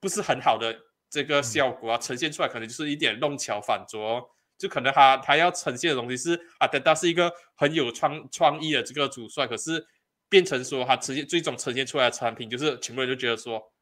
[0.00, 0.76] 不是很好的
[1.08, 4.30] 这个效果啊，呈现出来可能就是一点弄巧反拙。
[4.58, 9.86] 就可能他他要呈现的东西是阿德达是一个很有创创意的这个主帅，可是
[10.28, 13.72] 变成说他呈现最终呈现出来的产品，就是全部人就觉得说，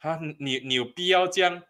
[0.00, 1.62] 啊你你有必要这样？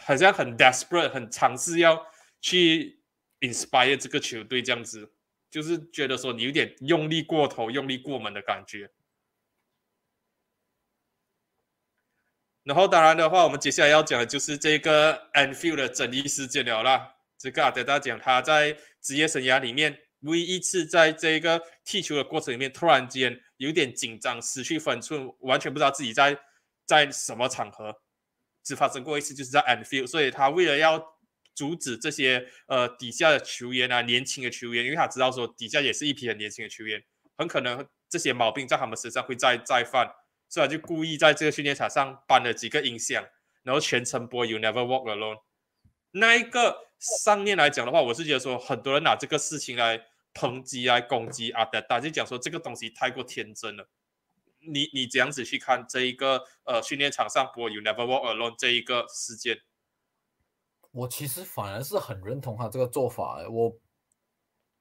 [0.00, 2.04] 好像很 desperate，很尝试要
[2.40, 2.99] 去
[3.40, 5.12] inspire 这个球队这样子，
[5.50, 8.90] 就是觉得说你有点用力过头、用力过猛的感觉。
[12.62, 17.16] 然后当然的话，我们接下来要讲的就是这个 Anfield 的争议事件了啦。
[17.38, 26.38] 这个阿德达讲他在职业生涯里面唯一一次在这个踢球的过程里面突然间有点紧张、失去分寸，完全不知道自己在
[26.84, 28.02] 在什么场合。
[28.62, 31.02] 只发生过一次，就是在 Anfield，所以他为了要
[31.54, 37.02] 阻止这些呃底下的球员啊，年轻的球员，因为他知道说底下也是一批很年轻的球员，
[37.36, 40.10] 很可能这些毛病在他们身上会再再犯，
[40.48, 43.24] 所以他就故意在这个训练场上搬了几个音响，
[43.62, 45.40] 然后全程播 You Never Walk Alone。
[46.12, 53.88] 那一个上面来讲的话，我是觉得说很多人拿这个事情来抨击、来攻击阿德达，就讲说这个东西太过天真了。
[54.62, 59.60] 你你这样子去看这一个呃训练场上播 You Never Walk Alone 这一个事件，
[60.92, 63.38] 我其实反而是很认同他这个做法。
[63.50, 63.72] 我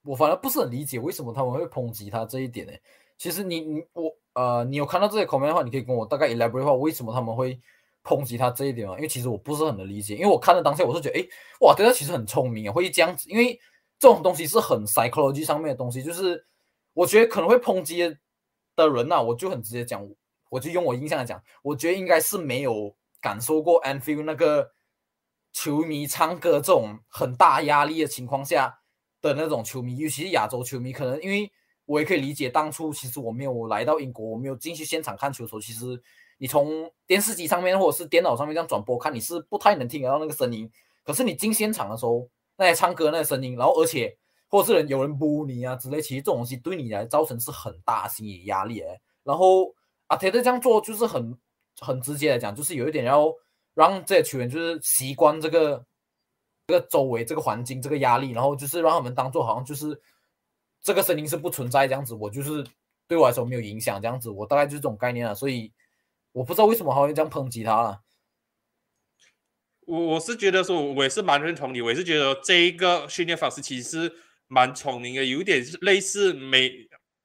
[0.04, 2.74] 我反而不是很理解为什么他们会抨击他这一点呢？
[3.17, 7.60] 其实你你我呃，你有看到这些 comment 的话，你可以跟我大概 elaborate 话为什么他们会
[8.04, 8.95] 抨击他这一点吗？
[8.95, 11.26] 因为其实我不是很能理解，因为我看的当下我是觉得，哎，
[11.62, 13.30] 哇，对他其实很聪明啊，会这样子。
[13.30, 13.60] 因为
[14.00, 16.45] 这种东西是很 psychology 上面的东西，就是
[16.93, 18.15] 我觉得可能会抨击。
[18.76, 20.10] 的人呐，我就很直接讲，
[20.50, 24.72] 我就用我印象来讲，我觉得应该是没有感受过 Anfield 那个
[25.62, 28.80] 球迷唱歌这种很大压力的情况下
[29.22, 31.52] 的那种球迷，尤其是亚洲球迷，可能因为
[31.84, 36.02] 我也可以理解，当初其实我没有来到英国，我没有进去现场看球的时候，其实
[36.38, 40.72] 你从电视机上面或者是电脑上面这样转播看，你是不太能听得到那个声音。
[41.04, 44.15] 可是你进现场的时候，那些唱歌那些声音，然后而且
[44.48, 49.02] 或者是人有人补你啊之类，其实这种东西对你来造成是很大心理压力诶。
[49.26, 49.76] 然后
[50.08, 51.38] 阿泰德这样做就是很
[51.82, 53.30] 很直接来讲，就是有一点要
[53.74, 55.86] 让这些球员就是习惯这个
[56.68, 60.00] 这个周围这个环境这个压力，然后就是让他们当做好像就是
[60.82, 62.66] 这个声音是不存在这样子，我就是
[63.08, 65.34] 对我来说没有影响这样子，我大概就是这种概念啊。
[65.34, 65.72] 所以
[66.32, 68.02] 我不知道为什么还会这样抨击他了。
[69.86, 74.14] 我我是觉得说，我也是蛮认同你，我也是觉得这一个训练方式其实
[74.48, 76.72] 蛮聪明的，有点类似美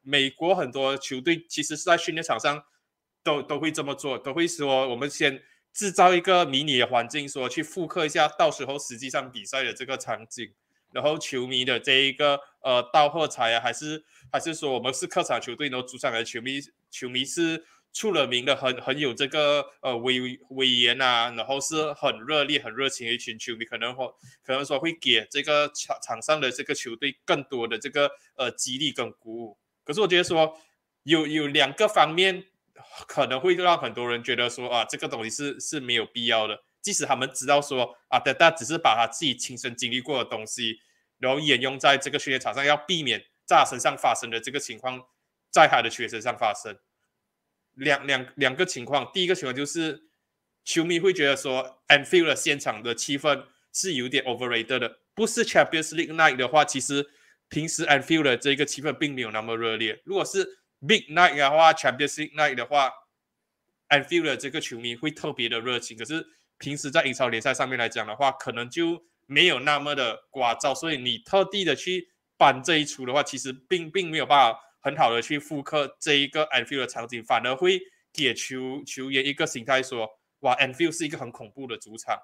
[0.01, 2.65] 美国很多球队，其实是在训练场上
[3.23, 5.43] 都都会这么做，都会说我们先
[5.75, 10.51] 制造一个迷你的环境，说去复刻一下，到时候实际上比赛的这个场景，
[10.93, 16.61] 然后球迷的这一个呃道贺彩啊，还是还是说我们是客场球队，然后主场的球迷
[16.91, 17.67] 球迷是。
[17.97, 24.05] 出了名的很很有这个呃威威严啊，然后是很热烈、很热情的一群球迷，可能会
[24.43, 29.57] 可能说会给这个场场上的这个球队更多的这个呃激励跟鼓舞。
[29.85, 30.59] 可是我觉得说
[31.05, 32.47] 有有两个方面
[33.07, 36.63] 可能会让很多人觉得说啊，这个东西是是没有必要的。
[36.81, 40.81] 即使他们知道说啊，但但只是把他自己亲身经历过的东西，
[41.19, 45.01] 然后沿用在这个训练场上，要避免在他身上发生的这个情况
[45.51, 46.79] 在他的学生上发生。
[47.75, 50.05] 两两两个情况，第一个情况就是
[50.65, 54.99] 球迷会觉得说，Anfield 现场的气氛是有点 overrated 的。
[55.15, 57.09] 不是 Champions League night 的话，其实
[57.49, 60.03] 平时 Anfield 的这个气氛并没有那么热烈。
[60.05, 62.93] 如果是 Big Night 的话，Champions League night 的话
[63.89, 65.97] ，Anfield 的这个球迷会特别的热情。
[65.97, 66.27] 可是
[66.59, 70.75] 平时在英超联赛上面来讲的话，可能就没有那么的聒噪。
[70.75, 74.61] 所以你特地的去搬这一出的话，其实并并没有办法。
[74.85, 77.81] 很好的去复刻这一个 Anfield 的场景，反而会
[78.13, 80.07] 给球球员一个心态说：
[80.41, 82.19] 哇，Anfield 是一个很恐怖的主场，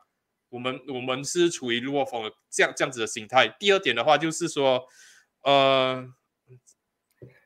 [0.50, 3.48] 我们我们是处于落风这样这样子的心态。
[3.58, 4.86] 第二点的话就是说，
[5.42, 6.06] 呃，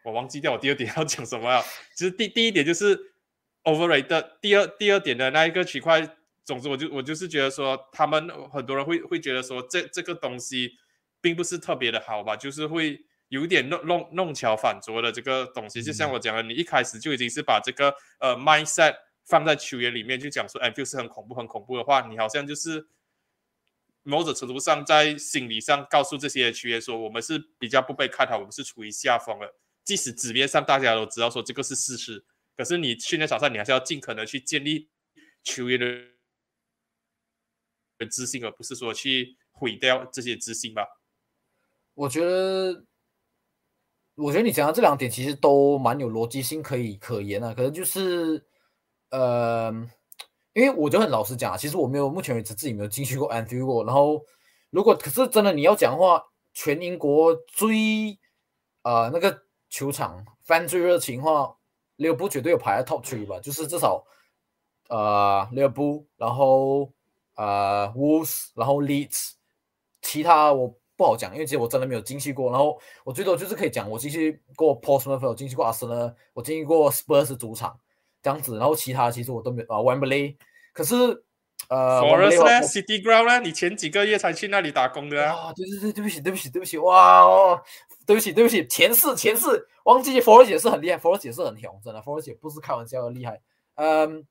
[0.05, 1.61] 我忘记掉我第二点要讲什么了。
[1.97, 2.97] 其实第第一点就是
[3.65, 10.75] overrated，第二第二点的那一个区块，总之我就我就是觉得说，他们很多人会会觉得说，这这个东西
[11.21, 13.05] 并不是特别的好吧，就是会。
[13.29, 22.87] 有点弄弄弄巧反拙的这个东西，就像我讲的，你一开始就已经是把这个呃 mindset 放在球员里面，就讲说，哎，就是很恐怖、很恐怖的话，你好像就是
[24.05, 29.57] 某种程度上在心理上告诉这些球员说，我们是比较不被看好，我们是处于下风了。
[29.85, 32.25] 即使纸面上大家都知道说这个是事实，
[32.57, 34.89] 可是你训练场上你还是要尽可能去建立
[35.43, 35.87] 球员的
[38.07, 40.85] 自信，而不是说去毁掉这些自信吧。
[41.95, 42.85] 我觉得。
[44.17, 48.47] 我觉得你讲的这两点其实都蛮有逻辑性可以可言的，可能就是，
[49.11, 49.73] 呃，
[50.53, 54.25] 因为我就很老实讲，其实我没有目前为止自己没有进去过 nfu 过，然后
[54.71, 58.17] 如果可是真的你要讲的话，全英国最
[58.83, 59.44] 呃那个
[59.75, 61.57] 球场 fan 最热情的话，
[61.97, 64.05] 利物浦绝对有排在 top three 吧，就是至少
[64.89, 66.93] 呃利物浦，然后
[67.35, 69.33] 呃 Wolves，然后 Leeds，
[70.01, 70.75] 其他我。
[70.97, 72.53] 不好讲，因为其实我真的没有进去过。
[72.53, 77.77] 然后我最多就是可以讲，我进去过 Portsmouth，我进去过阿森纳，我进去过 Spurs 主场
[78.23, 78.57] 这样子。
[78.59, 80.37] 然后其他其实我都没有啊，Wembley。
[80.73, 80.95] 可是
[81.69, 83.41] 呃，Forest 呢？City Ground 呢？
[83.41, 85.53] 你前几个月才去那里打工的啊？
[85.57, 87.61] 对对对，对不起对不起对不起，哇哦，
[88.07, 93.41] 对不起对不起，前四前四忘记 Forest 也是很厉害，Forest 也是很强，真的，Forest 也不是开玩笑的厉害。
[93.75, 94.27] 嗯，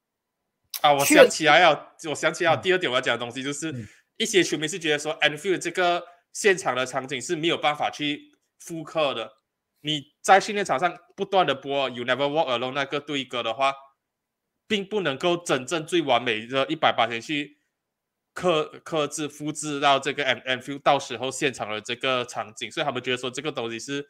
[0.82, 3.74] 啊，我想起来了，我想起来第二点我要讲的东西就是
[4.18, 6.04] 一些球迷是觉得说 Anfield 这个。
[6.34, 9.34] 现场的场景是没有办法去复刻的。
[9.82, 13.72] 你在训练场上不断的播 “You Never Walk Alone” 那个对歌的话，
[14.68, 17.60] 并不能够真正最完美的一百八千去
[18.34, 24.08] 刻刻制复制到这个 M M F 到时候现场的这个场景，所以他们觉得说这个东西是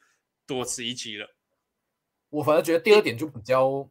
[0.48, 1.28] 多此一举的。
[2.30, 3.90] 我反而觉得第二点就比较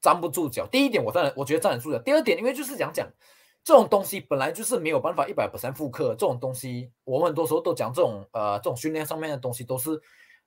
[0.00, 0.66] 站不住脚。
[0.66, 3.08] 第一点我当然我觉得站得住脚，第二点因为就是讲讲。
[3.64, 6.10] 这种东西本来就是没有办法一百 percent 复刻。
[6.10, 10.00] 这种东西，我们很多时候都讲这种呃，这种训练上面的东西，都是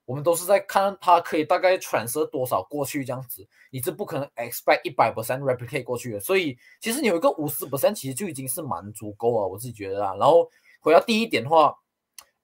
[0.06, 3.48] 我们都是在看它可以大概 transfer 多少过去这样子。
[3.70, 6.20] 你是不可能 expect 一百 percent replicate 过去的。
[6.20, 10.16] 所以其实你有一个五十 percent，其实就已经是蛮足够了，我自己觉得啊。
[10.16, 10.50] 然后
[10.80, 11.78] 回到第一点的话，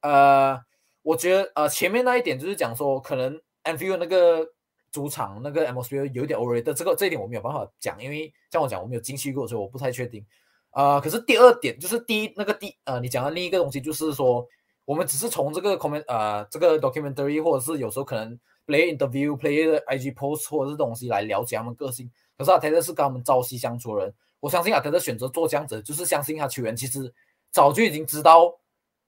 [0.01, 0.59] 呃，
[1.01, 4.47] 我觉得呃前面那一点就是讲说，可能 Anfield 那个
[4.91, 6.73] 主场那个 atmosphere 有点 overrated。
[6.73, 10.25] 这个这一点我没有办法讲，因为像我讲，我没有进去过，所以我不太确定。
[10.71, 14.47] 啊，可是第二点就是第一那个第呃，你讲的另一个东西就是说，
[14.87, 22.09] 我们只是从这个 comment 呃这个 documentary 或者是有时候可能 play interview play 的 IG post 或者是东西来了解他们个性。
[22.37, 27.13] 可是阿泰德是跟他们朝夕相处的人，我相信阿泰德选择做这样子，就是相信他球员其实
[27.51, 28.49] 早就已经知道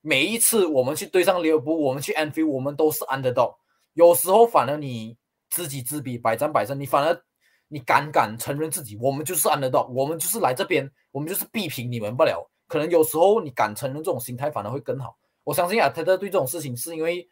[0.02, 3.56] 每一次我们去对上利物浦，我们去 NFL，我们都是 underdog。
[3.94, 5.16] 有时候反而你
[5.50, 7.22] 知己知彼，百战百胜，你反而
[7.70, 12.46] 你敢敢承认自己，我们就是 underdog，我们就是来这边，我们就是必平你们不了。
[12.68, 15.16] 可能有时候你敢承认这种心态，反而会更好。
[15.50, 17.28] 我相信阿特特对这种事情是因为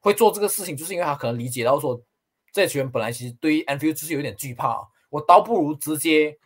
[0.00, 2.02] 会做这个事情，就是因为他可能理解到说，
[2.52, 4.76] 这群人本来其实对于 infu 就是有点惧怕，
[5.08, 6.36] 我倒不如直接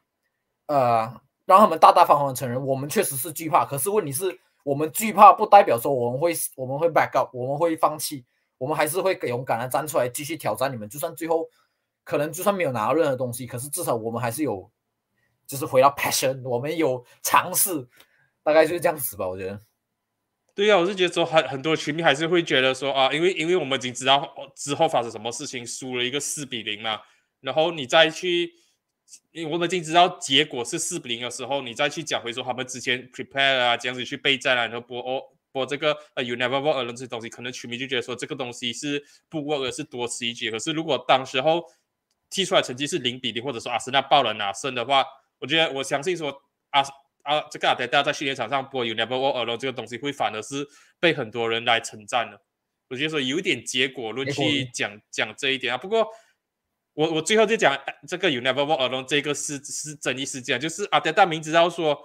[0.66, 3.64] 呃让他们大大方方的承认，我们确实是惧怕。
[3.64, 4.38] 可是问题是。
[4.64, 8.24] 我们惧怕不代表说我们会我们会 back up，我们会放弃，
[8.56, 10.88] 我们还是会勇敢的站出来继续挑战你们。
[10.88, 11.46] 就算最后
[12.02, 14.66] 可能就算没有拿到任何东西，可是至少我们还是有，
[15.46, 17.86] 就是回到 passion，我们有尝试，
[18.42, 19.28] 大概就是这样子吧。
[19.28, 19.60] 我觉得，
[20.54, 27.00] 对呀，我是觉得说很很多球迷还是会觉得说啊，因为因为我们已经知道之后发生什么事情，输了一个四比零嘛，
[27.40, 28.52] 然后你再去。
[29.32, 40.50] 因为我们已经知道结果是四比零的时候，你再去讲回说他们之前 prepare 啊，这样子去备战啊，然后播哦播这个呃 you never walk alone 这东西，可能球迷就觉得说这个东西是不 work 是多此一举。
[40.50, 41.62] 可是如果当时候
[42.30, 45.04] 踢出来成绩是零比零，或者说阿森纳爆了拿胜的话，
[45.38, 46.34] 我觉得我相信说
[46.70, 46.82] 阿
[47.24, 50.66] 阿这个阿德大在训练场上播 you never walk alone 这个东西，会反而是
[50.98, 52.40] 被很多人来称赞的。
[52.88, 56.06] 我觉得说有点结果论去讲讲这一点啊，不过。
[56.96, 62.00] 我我最后就讲这个 You Never Walk Alone 这个是是争议事件，就是阿德大明知道说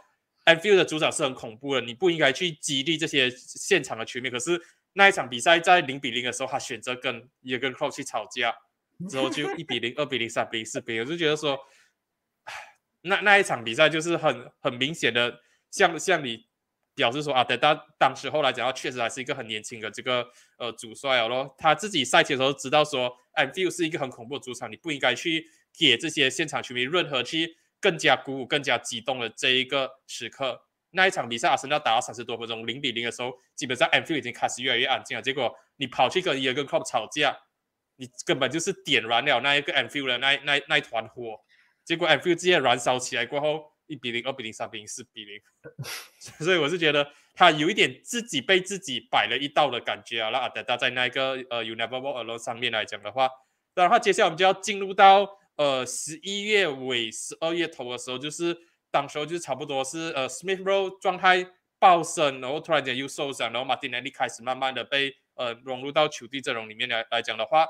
[0.46, 4.32] Anfield 的主场是很恐怖的，你不应该去激励这些现场的球迷。
[4.32, 4.60] 可是
[4.94, 8.52] 那一场比赛在零比零的时候，他选择跟也跟 Klopp 去吵架，
[9.08, 11.60] 之后就一比零、二比零、三比零、四比零，我就觉得说，
[13.02, 15.40] 那那一场比赛就是很很明显的，
[15.72, 16.50] 像像你。
[16.96, 20.28] 表示说啊，等到当时候来讲，到确实还是一个很年轻的这个
[20.58, 21.56] 呃主帅哦咯。
[21.58, 25.46] 他自己赛前的时候知道说，Anfield 是一个很恐怖的主场，你不应该去
[25.78, 30.62] 给这些现场球迷任何去更加鼓舞、更加激动的这一个时刻。
[30.90, 35.22] 那一场比赛，阿森纳打到三十多分钟，零比零的时候，基本上 Anfield 已经开始越来越安静了。
[35.22, 37.34] 结果你跑去跟一个 club 吵架，
[37.96, 41.40] 你根本就是点燃了那一个 Anfield 的那那那团火。
[41.90, 43.74] 结果 Anfield 直接燃烧起来过后。
[43.88, 45.42] 一比零、二比零、三比零、四比零，
[46.46, 50.30] 所以我是觉得他有一点自己被自己摆了一道的感觉啊。
[50.30, 53.28] 那阿德达在那个呃 u e e Walk Alone 上面来讲的话，
[53.74, 58.56] 当然后接下来我们就要进入到呃十一月尾、十二月头的时候，就是
[58.92, 61.48] 当时候就差不多是呃 Smith Rowe 状态
[61.80, 67.66] 爆升，然后突然间又受伤，然后马丁内利开始慢慢的被呃融入到球队阵容里面来来讲的话。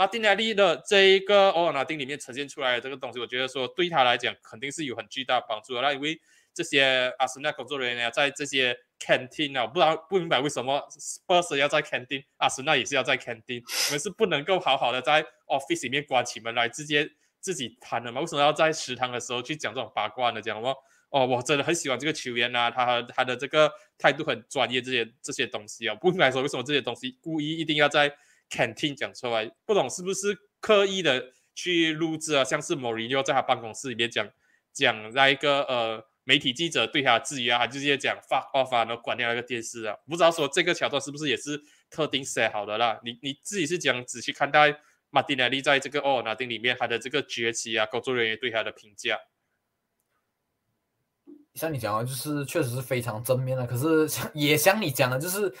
[0.00, 5.82] 马丁内利的这一个欧尔纳丁里面呈现出来的这个东西，我觉得说对他来讲肯定是有很巨大帮助的。
[5.82, 6.18] 那因为
[6.54, 17.06] 这些阿森纳工作人员在这些 canteen 啊，不知道不明白为什么 Spurs 要在 canteen，阿森纳也是要在 canteen，我们是不能够好好的在 office 里面关起门来直接
[17.38, 18.22] 自己谈的吗？
[18.22, 20.40] 为什么要在食堂的时候去讲这种八卦呢？
[20.40, 20.74] 讲什么
[21.10, 28.10] 哦，我真的很喜欢这个球员呐，他和他的这个态度很专业，这些这些东西啊，不明白说为什么这些东西故意一定要在。
[28.50, 32.42] 肯定讲出来，不懂是不是刻意的去录制啊？
[32.42, 34.28] 像是某人又在他办公室里面讲
[34.72, 39.96] 讲那一个呃媒体记者对他的质疑啊，就直接讲 fuck off 啊，然后关掉那个电视啊。
[40.08, 43.00] 不知道说这个桥段是不是也是特定写好的啦？
[43.04, 44.80] 你你自己是讲仔细看待
[45.10, 49.16] 马丁内利在这个奥尔纳丁里面他的这个崛起啊，工作人员对他的评价。
[51.54, 55.54] 像你讲的，就是确实是非常正面的，可是像也像你讲的，就是。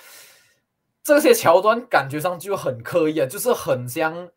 [1.02, 4.30] 这些桥段感觉上就很刻意啊，就是很像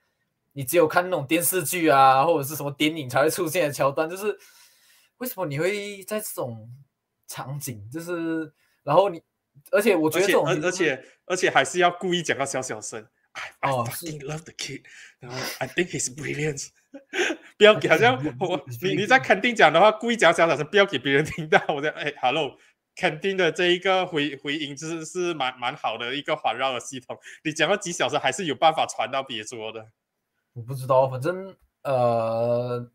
[0.53, 4.09] 你只有看那种电视剧啊，或者是什么电影才会出现的桥段。
[4.09, 4.38] 就是
[5.18, 6.70] 为什么你会在这种
[7.28, 8.51] 场景，就是
[8.84, 9.22] 然后你，
[9.72, 13.05] 而且我觉得这种，而且而且还是要故意讲到小小声。
[13.34, 14.84] I fucking love the kid，
[15.20, 16.68] 然后 I think he's brilliant。
[17.57, 21.59] 不要给好像我你你在肯定讲的话，故意讲小小声，不要给别人听到。
[21.70, 22.55] 我在哎，hello。
[22.96, 27.18] 肯定的这一个回回音，就是是蛮蛮好的一个环绕的系统。
[27.44, 29.86] 你讲了几小时，还是有办法传到别桌的。
[30.54, 32.88] 我不知道，反正呃，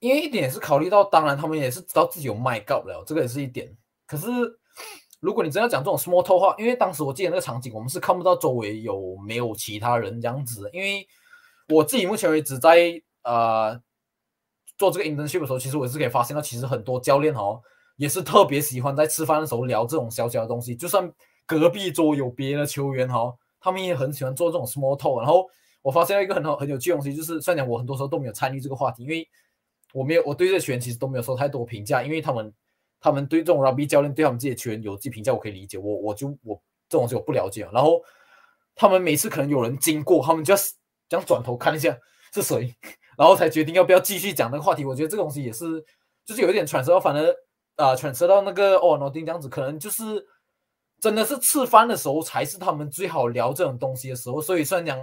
[0.00, 3.74] 因为一点也是考虑到，当然他们也是知道自己有卖告不了，这个也是一点。
[4.06, 4.30] 可是
[5.20, 10.68] 如果你真要讲这种 small talk 话，因为当时我记得那个场景，我们是看不到周围有没有其他人这样子。
[10.74, 11.08] 因为
[11.68, 13.80] 我自己目前为止在呃
[14.76, 17.62] 做这个 internship 的时候，其实我是可以发现到，其实很多教练哦。
[17.96, 21.10] 也是特别喜欢在吃饭的时候聊这种小小的东西，就算
[21.46, 25.20] 隔壁桌有别的球员哈，他们也很喜欢做这种 small talk。
[25.20, 25.46] 然后
[25.80, 29.26] 我发现了一个很好很有趣的东西，就是虽然讲我很多时候都没有参与这个话题，因为
[29.94, 32.52] 我没有我对这球员其实都没有说太多评价，因为他们
[33.00, 35.78] 他们对这种 rugby 教练对他们这些球员有自己评价，我可以理解。
[35.78, 37.66] 我我就我这种东西我不了解。
[37.72, 38.02] 然后
[38.74, 40.60] 他们每次可能有人经过，他们就要
[41.08, 41.96] 这样转头看一下
[42.34, 42.74] 是谁，
[43.16, 44.84] 然后才决定要不要继续讲那个话题。
[44.84, 45.82] 我觉得这个东西也是
[46.26, 47.34] 就是有一点传说，反而。
[47.76, 50.26] 啊，传车到那个哦，诺丁这样子，可能就是
[51.00, 54.40] 真的是吃饭的时候才是他们最好聊这种东西的时候。
[54.40, 54.98] 所以虽然讲，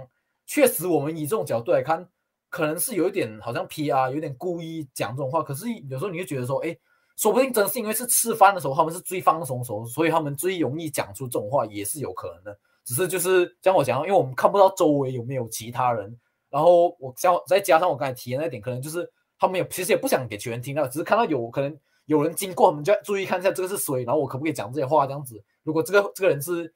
[0.46, 2.06] 确实我们以这种角度来看，
[2.50, 5.42] 可能是有一点好像 PR 有点故意讲这种话。
[5.42, 6.76] 可是有时候你会觉得说，哎，
[7.16, 12.58] 说不定真是因为是吃饭的时候他们是最放松的时候，所以他们最容易讲出这种话，也是有可能的。
[12.84, 16.14] 只是就是像我讲，因为我们看不到周围有没有其他人，
[16.50, 19.08] 然后我像再加上我刚才提的那点，可能就是
[19.38, 25.42] 他们也其实也不想给球员听到，只是看到有可能有人经过，我们就要注意看一下这个是谁，然后我可不可以讲这些话这样子。
[25.62, 26.74] 如果这个这个人是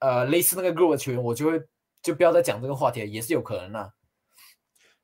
[0.00, 1.60] 呃类似那个 group 的球员，我就会
[2.02, 3.92] 就不要再讲这个话题，也是有可能的。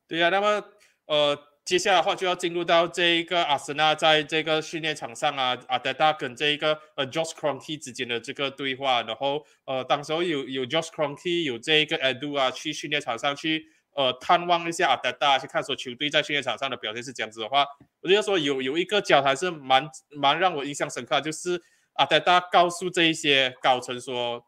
[0.09, 0.65] 对呀，那么
[1.07, 1.39] 呃。
[1.65, 17.65] 接下来的话就要进入到这一个阿森纳在这个训练场上啊，阿德达跟这一个呃 Josh Kroenke 之间的这个对话，然后呃，当时候有有 Josh Kroenke 有这一个 Edu 啊，去训练场上去呃探望一下阿德达，去看说球队在训练场上的表现是这样子的话，
[18.01, 21.63] 我就要说有有一个交谈是蛮蛮让我印象深刻，就是
[21.95, 24.45] 阿德达告诉这一些高层说，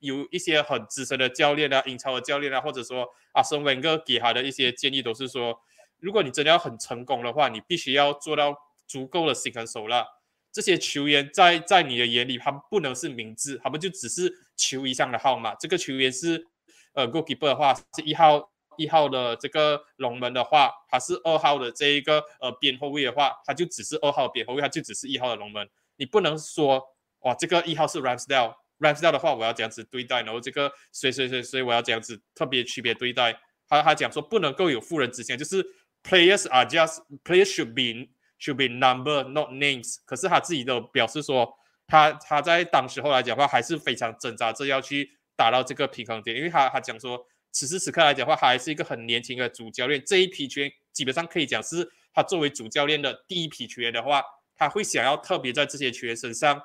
[0.00, 5.60] 有一些很资深的教练啊，英超的教练啊，或者说阿森文哥给他的一些建议都是说。
[6.00, 8.54] 如果你真的要很成功的话，你必须要做到
[8.86, 10.04] 足够的心狠手辣。
[10.52, 15.54] 这些球员在在你的眼里，他们不能是名字，他们就只是球衣上的号码。
[15.54, 16.46] 这个球员是
[16.92, 25.68] 呃 goalkeeper 的话，是一号一号的这个龙门的话，他是二号的这一个呃边后卫的话，他就只是二号边后卫，他就只是一号的龙门。
[25.96, 26.82] 你不能说
[27.20, 33.38] 哇，这个一号是 Ramsdale，Ramsdale 的话我要这样子对待，然后这个谁谁谁谁我要这样子特别区别对待。
[33.68, 35.64] 他他讲说不能够有妇人之嫌，就是。
[36.06, 39.96] Players are just players should be should be number not names。
[40.04, 41.50] 可是他自己都表示说，
[41.86, 50.02] 他他在当时候来讲的话还是非常挣扎着要去达到这个平衡点，因为他他讲说，此时此刻来讲的话，还是一个很年轻的主教练。
[50.04, 54.22] 这一批球员基本上可以讲是他作为主教练的第一批球员的话，
[54.54, 56.60] 他会想要特别在这些球员身上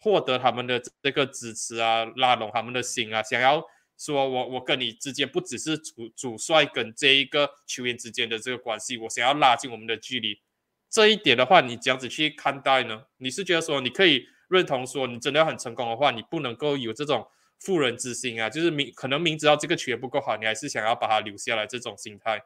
[0.00, 3.62] 获得他们的这个支持啊，拉拢他们的心啊，想要。
[4.00, 10.40] 说我我跟你之间不只是主主帅跟这一个球员之间的这个关系，我想要拉近我们的距离。
[10.88, 13.02] 这一点的话，你这样子去看待呢？
[13.16, 17.26] 你是觉得说你可以认同说，你真的要很成功的话，你不能够有这种
[17.58, 18.48] 妇人之心啊？
[18.48, 22.42] 就是明可能明知道这个球员不够好，你还是想要把他留下来这种心态。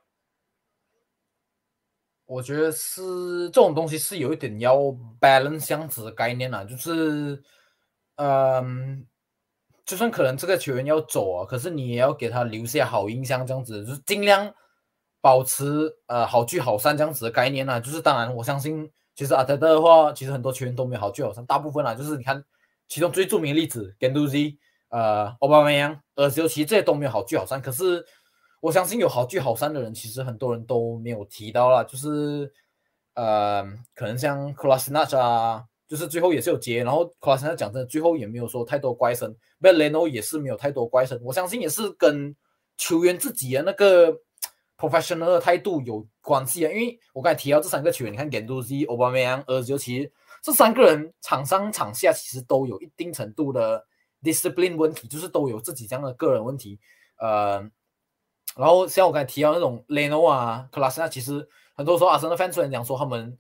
[2.25, 4.77] 我觉得是这种东西是有一点要
[5.21, 7.43] balance 这样子的概念啊，就是
[8.17, 9.07] 嗯。
[9.85, 14.51] 就算可能这个球员要走啊，可是你也要给他留下好印象，这样子就是尽量
[15.21, 17.81] 保持呃好聚好散这样子的概念啊。
[17.81, 22.43] 就是当然，我相信其实阿德的话，其实很多球员都没有好聚好散，大部分啊就是你看
[22.87, 24.59] 其中最著名的例子 g a n d u z i
[24.93, 27.61] 呃奥巴梅扬、尔西欧，其这些都没有好聚好散。
[27.61, 28.07] 可是
[28.61, 32.53] 我相信有好聚好散的人，其实很多人都没有提到了，就是
[33.15, 33.65] 呃
[33.95, 35.65] 可能像克拉斯纳啊。
[35.89, 41.21] 就是最后也是有结，然后克拉斯纳讲真的，最后也没有说太多怪声，贝雷诺也是没有太多怪声。
[41.23, 42.35] 我相信也是跟
[42.79, 44.11] 球员自己的那个
[44.79, 46.71] professional 的态度有关系啊。
[46.73, 50.11] 因为我刚才提到这三个球员，你看 g a n d u z i 奥巴梅扬、儿子，尤其
[50.43, 53.85] 这三个人场上场下其实都有一定程度的
[54.23, 56.79] discipline 问题，就是都有自己这样的个人问题。
[57.17, 57.61] 呃，
[58.57, 63.39] 然后像我刚才提到那种 Leno 啊、克拉斯纳，其实很多时候阿森纳 fans 讲说他们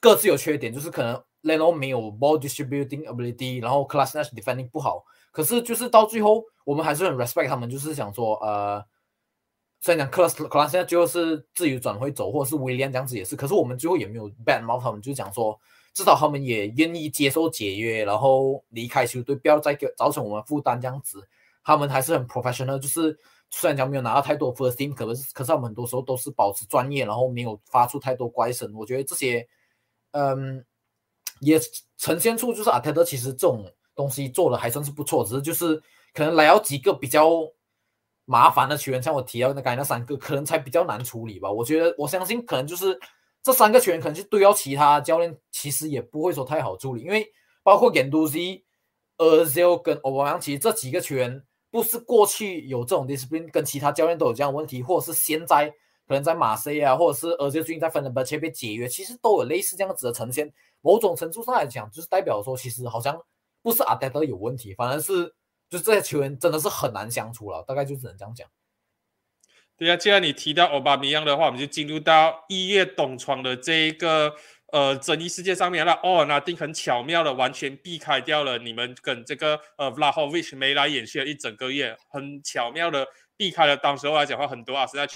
[0.00, 1.22] 各自有缺点，就是可能。
[1.40, 8.84] Leno 没有 ball distributing ability，然后 Class Nash defending 不好，可是就是到最后，我们还是很 respect 他们，就是想说，呃，
[9.80, 15.58] 虽然讲 Class Class 现在最后是自由转会走，或者是威廉这样子也是，可是我们最后也没有 ban 猫他们，就是讲说，
[15.98, 21.26] 至少他们也愿意接受解约，然后离开球队，不要再给造成我们负担这样子。
[21.64, 23.18] 他们还是很 professional，就是
[23.50, 28.72] 虽然讲没有拿到太多 first team，可是可是他们很多时候都是保持专业，然后没有发出太多怪声。
[28.74, 29.48] 我觉得这些，
[30.12, 30.64] 嗯。
[31.40, 31.56] 也
[31.96, 35.80] 呈现出就是阿泰德其实这种东西做的还算是不错，只是就是
[36.12, 37.30] 可能来了几个比较
[38.24, 41.48] 麻烦的球员，像我提到那刚才那三个，可能才比较难处理吧。
[41.48, 42.98] 我觉得我相信可能就是
[43.42, 47.26] 这三个球员可能是对到其他教练，其实也不会说太好处理，因为
[47.62, 48.62] 包括 Ganduzi、
[49.16, 55.68] 呃 z e l 跟欧巴扬，其实这几个球员不是过去有这种 discipline，跟其他教练都有这样问题，或者是现在
[56.06, 60.52] 可能在马赛啊，或者是呃 z e 最近在芬兰切被解约，其实都有类似这样子的呈现。
[60.80, 63.20] 某种程度上来讲，就是代表说，其实好像
[63.62, 65.34] 不是阿德德有问题，反而是
[65.68, 68.48] 就这些球员真的是很难相处了，大概就只能这样讲。
[69.78, 74.34] 对啊，既然你提到奥巴梅扬的话，我们就进入到一月东窗的这一个
[74.72, 75.92] 呃争议事件上面了。
[76.02, 83.06] 哦，那丁很巧妙的完全避开掉了你们跟这个呃 Vlahovic 没来演戏了一整个月，很巧妙的
[83.36, 83.76] 避开了。
[83.76, 85.14] 当时候来讲话，很多啊是在球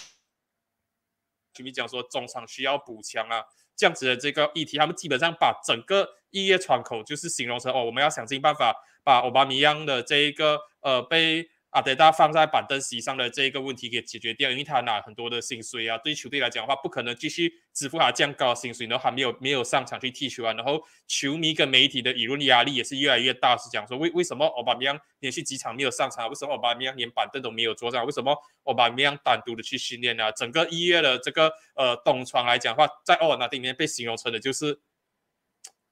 [1.64, 3.42] 迷讲说中场需要补强啊。
[3.74, 11.48] 这样子的这个议题，他们基本上把整个一月窗口就是形容成哦，我们要想尽办法把奥巴米扬的这一个呃被。
[11.72, 26.28] 阿德达放在板凳席上的这一个问题给解决掉，因为他拿很多的薪水啊，对球队来讲的话，不可能继续支付他这样高的薪水，然后还没有没有上场去踢球啊，然后球迷跟媒体的舆论压力也是越来越大，是讲说为为什么奥巴梅扬连续几场没有上场？
[26.28, 28.04] 为什么奥巴梅扬连板凳都没有坐上？
[28.04, 30.30] 为什么奥巴梅扬单独的去训练啊？
[30.30, 34.78] 整个一月的这个呃冬窗来讲的话，在奥尔纳丁里面被形容成的就是。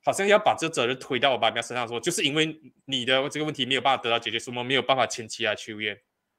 [0.03, 5.95] 好像要把这责任推到我爸妈身上，说就是因为你的这个问题没有办法得到解决，什么没有办法签其他球员，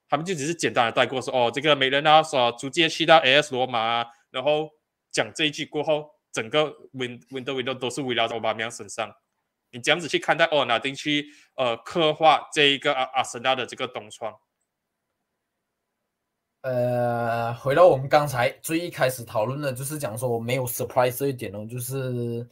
[0.09, 4.69] 他们就只是简单的带过说，哦，这个美人啊，说逐渐去到 AS 罗马啊，然后
[5.11, 9.13] 讲这一句过后，整个 Win Window Window 都是围绕在我爸妈身上。
[9.69, 14.33] 你这样子去看待哦，哪丁去呃刻画这一个阿阿森纳的这个东窗？
[16.61, 22.49] 呃，回到我们刚才最一开始讨论的，就是讲说没有 surprise 这一点哦，就是。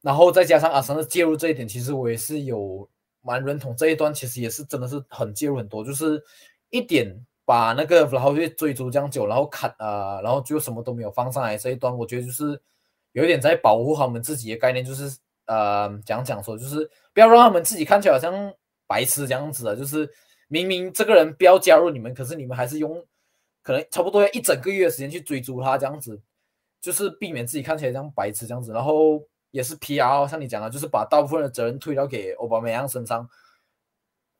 [0.00, 2.88] 然后再加上阿森的介入这一点，其实我也是有
[3.20, 6.22] 蛮认同这一段，其实也是真的是很介入很多，就是
[6.70, 7.12] 一点
[7.44, 12.60] 把那个然后去追逐这样久，然后砍啊，然后就什么都没有放上来这一段，我觉得就是
[13.10, 18.54] 有一点在保护他们自己的概念，就是呃讲讲说，就是不要让他们自己看起来好像
[18.86, 20.08] 白痴这样子的，就是
[20.46, 23.04] 明明这个人不要加入你们，可是你们还是用
[23.62, 26.20] 可能差不多要一整个月的时间去追逐他这样子，
[26.80, 29.20] 就是避免自己看起来像白痴这样子，然后。
[29.50, 30.28] 也是 P.R.
[30.28, 33.26] 像你讲的，就是把大部分的责任推到给奥巴马扬身上，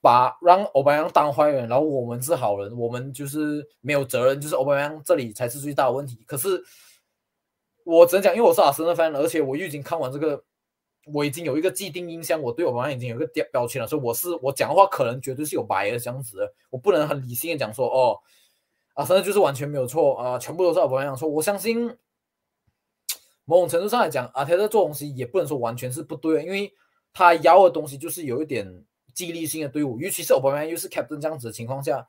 [0.02, 6.22] 把让奥巴马扬当坏人，然后我们是好人，我们就是没有责任，就是奥巴马扬这里才是最大的问题。
[6.26, 6.62] 可是
[7.84, 10.44] 我只能讲，因为我是阿森纳 fan，而且我已经看完这个，
[11.12, 18.20] 我已经有一个既定印象，我对奥巴马已经有一个标标签了，所以我是我讲的话可能绝对是有白的这样子的，我不能很理性的讲说哦，
[18.94, 21.26] 阿森纳就是完全没有错啊，全部都是奥巴马扬错。
[21.26, 21.96] 我相信。
[23.48, 26.70] 某种程度上来讲，阿泰特做东西也不能说完全是不对，因为
[27.14, 28.84] 他要的东西就是有一点
[29.14, 32.06] 激励性的队伍，尤其是欧巴梅又是 captain 这样子的情况下，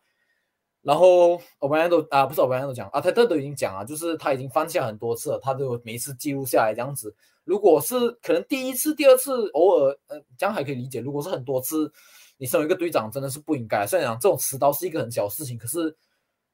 [0.82, 7.16] 然后欧巴梅都啊不是欧巴梅都讲，阿泰特都已经讲了，就是他已经犯下很多次了，他都每一次记录下来这样子。
[7.46, 11.00] 如果是可能第一次、第二次偶尔，呃，这样还可以理解。
[11.00, 11.90] 如果是很多次，
[12.38, 13.88] 你身为一个队长真的是不应该。
[13.88, 15.96] 虽然讲这种迟到是一个很小事情，可是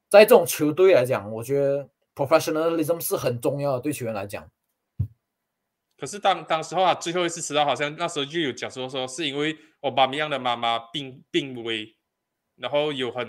[0.10, 4.48] 在这种球队来讲，我觉得 professionalism 是很重要的，对球员来讲。
[6.06, 11.98] 可是当当时候啊，最后一次迟到，好像那时候就有讲说说是因为奥巴米扬的妈妈病病危，
[12.58, 13.28] 然后有很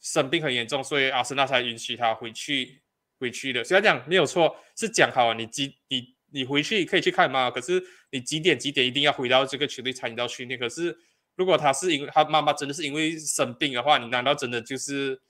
[0.00, 2.82] 生病很严重，所以阿森纳才允许他回去
[3.20, 3.62] 回去的。
[3.62, 10.58] 虽然讲没有错，是讲好啊你几你你回去可以去看妈妈，可是你几点几点一定要回到这个球队参与到训练。
[10.58, 10.98] 可是
[11.36, 15.22] 如果他是因为他妈妈真的是因为生病的话，你难道真的就是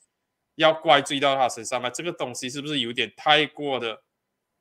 [0.55, 1.91] 要怪罪到他身上吗？
[1.91, 4.03] 这个东西是不是有点太过的？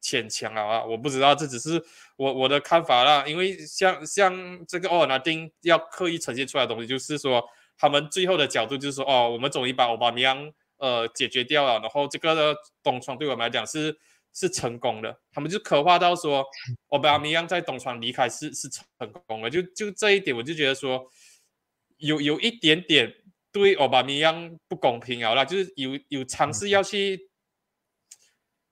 [0.02, 0.84] 牵强啊！
[0.84, 1.82] 我不知道，这只是
[2.18, 3.24] 我我的看法啦。
[3.28, 7.41] 因为像像这个奥尔纳丁要刻意呈现出来的东西，就是说
[7.78, 13.95] 他们最后的角度就是说，哦，我们终于把奥巴米扬呃解决掉了，然后这个东窗对我们来讲是
[14.34, 15.16] 是成功的。
[15.32, 16.43] 他们就刻画到说，
[16.89, 18.84] 奥巴米扬在东窗离开是是成
[19.28, 19.49] 功了。
[19.49, 21.08] 就就这一点，我就觉得说
[21.97, 23.14] 有有一点点
[23.52, 25.36] 对奥巴米扬不公平啊！
[25.36, 27.30] 啦，就是有有尝试要去。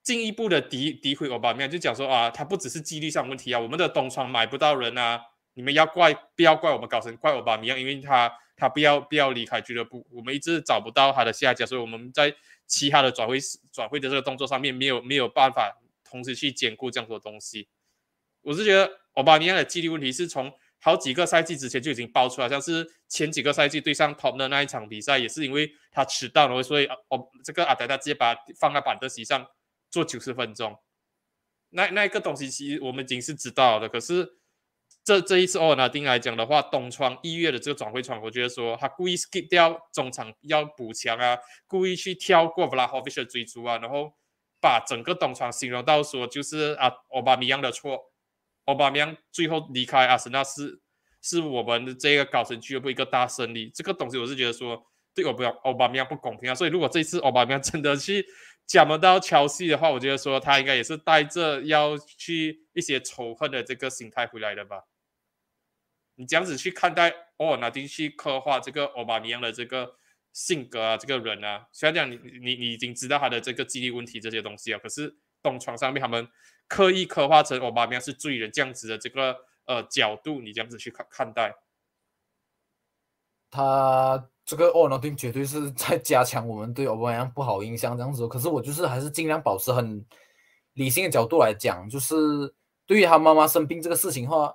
[0.01, 5.21] 进一步的诋诋毁奥巴马，就讲说啊，他不只是纪律上问题啊，我们的东窗买不到人啊，
[5.53, 12.33] 你们要怪不要怪我们高层，怪奥巴马，因为他他不要不要离开俱乐部，我们一直找不到他的下家，所以我们在
[12.65, 13.37] 其他的转会
[13.71, 15.71] 转会的这个动作上面没有没有办法
[16.03, 17.67] 同时去兼顾这样多东西。
[18.41, 29.45] 我是觉得奥巴马的纪律问题是从好几个赛季之前就已经爆出来，像是前几个赛季对上 Top 的那一场比赛，也是因为他迟到了，所以哦这个阿德他直接把他放在板凳席上。
[29.89, 30.77] 做九十分钟，
[31.69, 33.89] 那那一个东西其实我们已经是知道的。
[33.89, 34.37] 可是
[35.03, 41.37] 这这一次奥尔纳丁来讲的话，东窗一月的这个转会窗，我觉得说他故意 skip 掉中场要补强啊，
[41.67, 44.13] 故意去跳过 Vlahovic 的追逐啊，然后
[44.61, 48.11] 把整个东窗形容到说就是啊奥巴米扬的错，
[48.65, 50.81] 奥巴米扬最后离开阿森纳是
[51.21, 53.71] 是我们的这个高层俱乐部一个大胜利。
[53.73, 56.55] 这个东西我是觉得说对奥巴奥巴米扬不公平啊。
[56.55, 58.25] 所以如果这次奥巴米扬真的去
[58.65, 64.83] 加盟到乔西的话，我觉得说他应该也是带着要去一些仇恨的这个心态回来的吧。
[66.15, 69.95] 你这样子去看待奥尔纳丁去刻画这个奥巴米扬的这个
[70.33, 76.27] 性格啊，这个人啊，虽然讲你你你已经知道他的这个记忆问题这些东西啊，可是东窗上面他们
[76.67, 79.35] 刻意刻画成奥巴米扬是罪人这样子的这个
[79.65, 81.55] 呃角度，你这样子去看看待
[83.49, 84.29] 他。
[84.49, 90.03] 这个奥纳丁绝对是在加强我们对奥巴马扬不好印象这样子，可是我就是还是尽量保持很
[90.73, 92.51] 理性的角度来讲，就是
[92.87, 94.51] 对于他妈妈生病这个事情的话，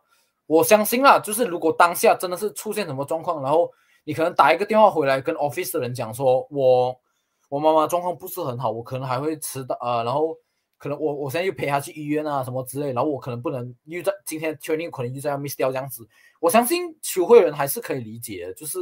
[0.47, 3.71] 我相信啦，就是如果当下真的是出现什么状况，然后
[4.03, 7.01] 你可能打一个电话回来跟 office 的人讲说，我
[7.49, 10.37] 我妈妈状况不是很好，我可能还会迟到啊，然后
[10.77, 16.05] 可能我我现在又陪她去医院啊什么之类，然后我可能不能又在今天确定可能又在要 miss 掉这样子，
[16.41, 18.81] 我相信球会人还是可以理解，就是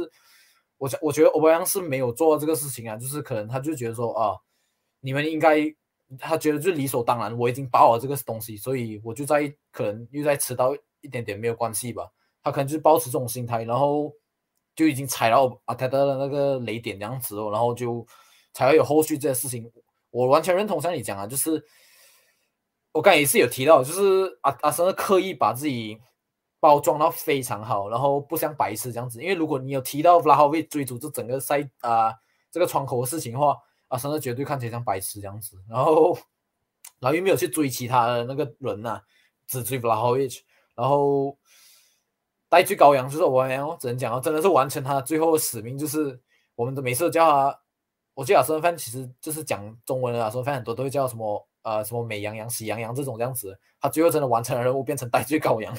[0.83, 4.35] 我我觉得欧巴扬是没有做这个事情啊，就是可能他就觉得说啊，
[4.99, 5.73] 你们应该。
[6.19, 12.07] 他觉得就理所当然，我已经把好这个东西，所以我就在可能又在迟到一点点没有关系吧。
[12.43, 14.13] 他可能就是保持这种心态，然后
[14.75, 18.05] 就已经踩到阿泰德的那个雷点这样子哦，然后就
[18.53, 19.67] 才会有后续这些事情。
[20.11, 21.65] 我完全认同像你讲啊，就是
[22.91, 25.97] 我刚才也是有提到，就是阿阿森刻意把自己
[26.63, 29.21] 包装到非常好，然后不像白痴这样子。
[29.21, 32.13] 因为如果你有提到弗拉霍维追逐这整个赛啊
[32.49, 33.57] 这个窗口的事情的话。
[33.89, 36.17] 阿森纳绝对看起来像白痴这样子，然后，
[36.99, 38.99] 然后又没有去追其他的那个人呐，
[39.45, 40.39] 只追 Vlahovic，
[40.73, 41.37] 然后
[42.49, 46.19] 带去羔羊就是我哦，只能讲哦，真的是完成他最后的使命，就是
[46.55, 47.59] 我们的每次叫他，
[48.15, 55.71] 我记得阿森纳其实就是讲中文的阿森纳很多都会叫什么呃什么美羊羊喜羊羊这种这样子，他最后真的完成了任务，变成带罪羔羊。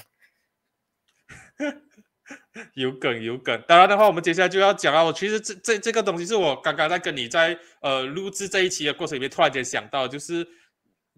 [2.74, 5.04] 有梗有梗，当然的话，我们接下来就要讲啊。
[5.04, 10.46] 我其实这这这个东西是我刚刚在跟你在呃录制这一期的过程里面突然间想到，就是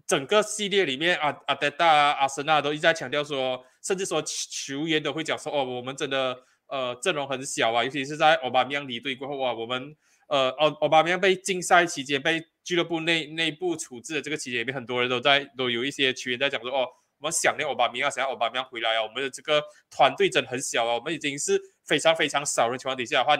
[0.05, 9.95] 整个系列里面，阿阿德达、阿森纳都一直在强调说，甚至说球员都会讲说，哦，我们真的呃阵容很小啊，尤其是在奥巴梅扬离队过后啊，我们
[10.27, 16.85] 呃奥奥巴梅扬被禁赛期间，被俱乐部内内部处置的这个期间里面，很多人都在都有一些球员在讲说，哦。
[17.19, 19.01] 我们想念奥巴米亚，想要奥巴米亚回来啊！
[19.01, 23.35] 我们的这个团队真的很小啊，我们已经是非常非常少人情况底下的话，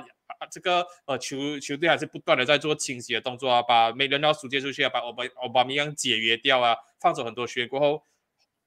[0.49, 8.01] 这个呃球球队还是不断的在做清洗的动作啊，把每人都要输接出去啊，把欧巴欧巴米亚解约掉啊，放走很多学员过后，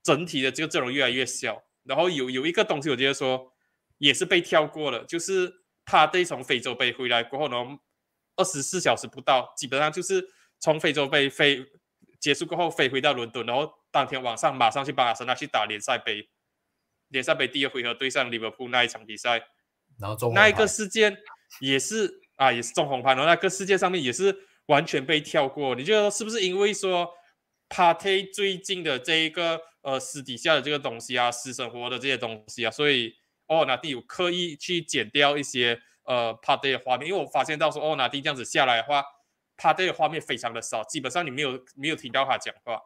[0.02, 1.60] 整体的这个阵容越来越小。
[1.82, 3.52] 然后有有一个东西，我觉得说
[3.98, 5.52] 也是被跳过了，就是
[5.84, 7.56] 他队从非洲杯回来过后呢，
[8.36, 10.24] 二十四小时不到，基本上就是
[10.60, 11.66] 从非洲杯飞
[12.20, 13.79] 结束过后飞回到伦敦，然后。
[13.90, 16.28] 当天晚上马上去帮阿森纳去打联赛杯，
[17.08, 19.42] 联赛杯第二回合对上利物浦那一场比赛，
[19.98, 21.16] 然后中那一个事件
[21.60, 25.74] 也是啊，也是中红牌，然后那个事件上面也是完全被跳过。
[25.74, 27.12] 你觉得是不是因为说
[27.68, 33.14] Party 最近的这一个呃私底下的这个东西啊，私生活的这些东西啊，所以
[33.46, 37.08] 哦，那蒂有刻意去剪掉一些呃 Party 的画面？
[37.08, 39.04] 因为我发现到说哦，那蒂这样子下来的话
[39.56, 42.80] ，Party 的画面非常的少，基本上你没有没有听到他讲话。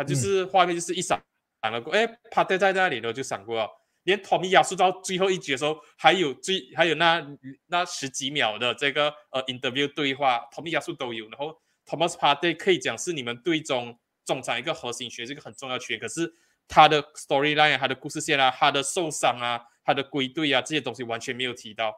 [0.00, 1.22] 他就是画面就是一闪
[1.60, 3.68] 闪了过，哎，帕特在那里呢就闪过了。
[4.04, 7.22] 连托米亚说到最后一局的时候，还有最还有那
[7.66, 11.28] 那十几秒的这个呃 interview 对话，托米亚说都有。
[11.28, 15.98] 然后 Thomas Partey 可以讲是你们队中中场一个核心学，这个很重要缺。
[15.98, 16.32] 可是
[16.66, 21.94] 他的 storyline、他的故事线啊、他的受伤啊、他的归队啊这些东西完全没有提到。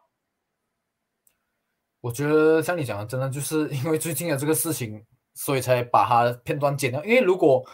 [2.00, 7.04] 我觉得像你讲的，真的就是因为最近的这个事情，所以才把他片段剪掉。
[7.04, 7.64] 因为如果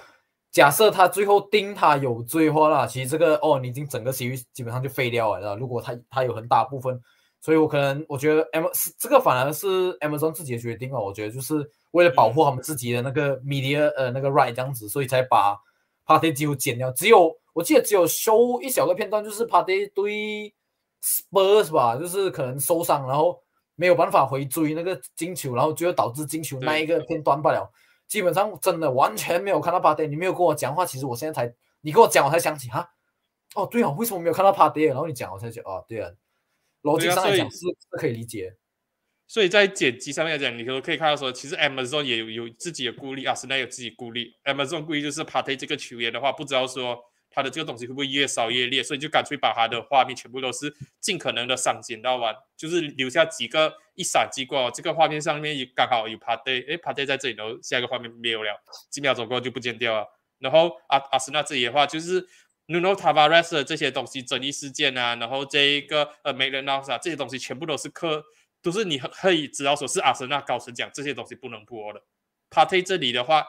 [0.51, 5.55] 假设他最后定他有罪话啦，其实这个哦，你已经整个西域基本上就废掉了。
[5.57, 6.99] 如果他他有很大部分，
[7.41, 9.67] 所以我可能我觉得 M 是这个反而是
[9.99, 11.01] Amazon 自己的决定哦。
[11.01, 15.57] 我觉得就是为了保护他们自己的那个 media 呃那个 right 这样子，所以才把
[16.07, 16.91] Party 几乎剪掉。
[16.93, 20.55] 只有我记得只有修一小个片段，就是 Party 对
[21.03, 23.39] Spurs 吧，就是可能受伤，然后
[23.77, 27.71] 没有办法回追那个金球，然后最后导致金球那一个片段罢了。
[28.09, 32.91] 基本上真的完全没有看到帕蒂，你没有跟我讲话，其实我现在才你跟我讲，我才想起哈，
[33.55, 34.83] 哦对啊，为什么没有看到帕蒂？
[34.85, 36.11] 然后你讲，我才讲哦对啊，
[36.83, 38.57] 逻辑上来讲是是可以理解。
[39.27, 44.33] 所以在剪辑上面来讲，你都可以看到说，其实 Amazon 也有有自己的顾虑啊，现在有自己顾虑。
[44.45, 46.99] Amazon 顾虑就是 Party 这个球员的话，不知道说。
[47.31, 48.83] 他的这个东西会不会越烧越烈？
[48.83, 54.71] 所以就干脆把他的画面全部都是尽可能的删减到完，就是留下几个一闪即过。
[54.71, 58.61] 这个画面上面也刚好有 Party，哎，Party 在这里头，下一个画面没有了，
[58.91, 60.07] 几秒钟过后就不见掉了。
[60.39, 62.27] 然后阿阿森纳这里的话，就是
[62.69, 68.25] Nuno Tavares 的这些东西争议事件啊，然后这一个呃 m a l e n o s 啊这些东西全部都是刻，
[68.63, 72.03] 都是你可以知道说是阿森纳高层讲这些东西不能播的。
[72.51, 73.47] Party 这里的话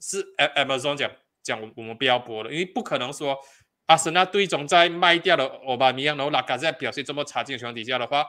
[0.00, 1.10] 是 Amazon 讲。
[1.48, 3.38] 讲我们不要播了，因为不可能说
[3.86, 8.26] 阿森纳队中在卖掉了欧巴尼扬，然后拉卡在表现这么差劲的情况底下的话，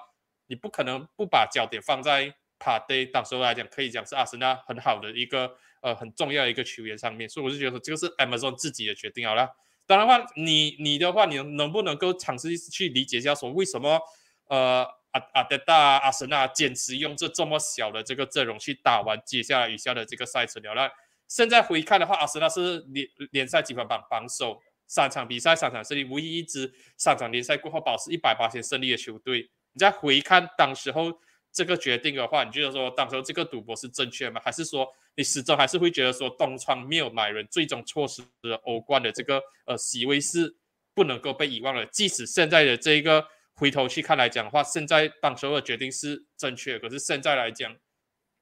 [0.47, 5.51] 你不可能不把焦点放在帕蒂，到时候来讲可以讲是阿森纳很好的一个
[5.81, 9.49] 呃很重要的一个球员上面，所以我就觉得说这个是 Amazon 自己的决定好了。
[9.85, 13.99] 当然话，你你的话，你能不能够尝试去理解一下，说为什么
[14.47, 20.73] 呃阿阿德达阿森纳坚持用这这么小的这个阵容去打完接下来余下的这个赛程了？
[20.73, 20.91] 那
[21.29, 29.47] 现在回看的话，阿森纳是联联赛积分榜榜首，三场比赛三场胜利，唯一一支三场联赛过后保持一百八千胜利的球队。
[29.73, 31.13] 你再回看当时候
[31.51, 34.41] 这个决定的话，你觉得说当时候这个赌博是正确吗？
[34.43, 40.57] 还是说你始终还是会觉得说东窗没有买人，最终错失了欧冠的这个呃席位是
[40.95, 41.85] 不能够被遗忘的？
[41.85, 43.23] 即使现在的这一个
[43.53, 47.75] 回头去看来讲的话，现在当时候的决定是正确，可是现在来讲。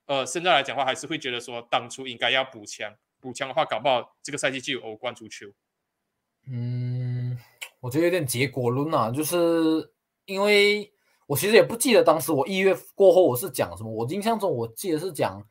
[0.08, 5.48] 呃，现在来讲的话，还是会觉得说当初应该要补强，补强的话，搞不好这个赛季就有欧冠足球。
[6.50, 7.38] 嗯，
[7.82, 9.94] 我觉得有点结果论啊，就是
[10.24, 10.90] 因为
[11.26, 15.46] 我其实也不记得当时我一月过后我是讲什么，我印象中我记得是讲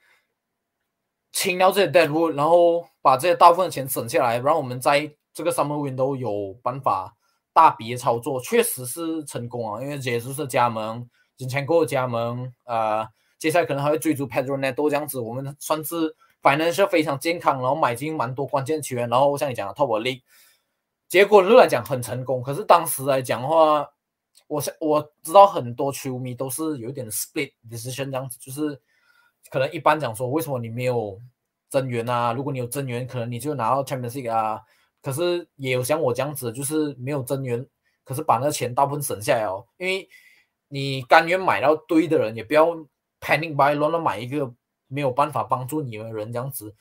[1.33, 7.15] 清掉这些 deadwood，然后把这些大部分的钱省下来，让我们在这个 summer window 有办法
[7.53, 13.07] 大笔的操作，确实是成功啊，因为杰斯是加盟，金钱够加盟，呃。
[13.39, 20.23] 接下来可能还会追逐 Pedro Neto 这样子，我们算是 financial 非常健康，然后买进蛮多关键球员，然后像你讲的 Top League，
[21.07, 22.43] 结果论来讲很成功。
[22.43, 23.87] 可是当时来讲的话，
[24.47, 28.81] 我我知道很多球迷都是有点 split decision 这样子，就是
[29.51, 31.21] 可能一般讲说，为什么你没有
[31.69, 32.33] 增援啊？
[32.33, 34.63] 如果你有增援，可能你就拿到 Champions League 啊。
[35.03, 37.67] 可是也有像我这样子，就是没有增援，
[38.03, 40.09] 可是把那钱大部分省下来哦，因为
[40.69, 42.75] 你甘愿买到对的人，也不要。
[43.21, 44.53] Panic buy，乱乱买一个
[44.89, 46.75] 没有办法帮助你的人这样子，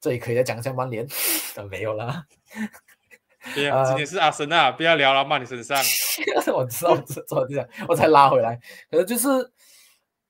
[0.00, 1.06] 这里可以再讲一下曼联，
[1.70, 2.26] 没有啦。
[3.54, 5.78] 对啊，今天是阿森纳，不要聊了，骂你身上。
[6.54, 8.58] 我知道，我知道这样，我才拉回来。
[8.90, 9.52] 可是就是，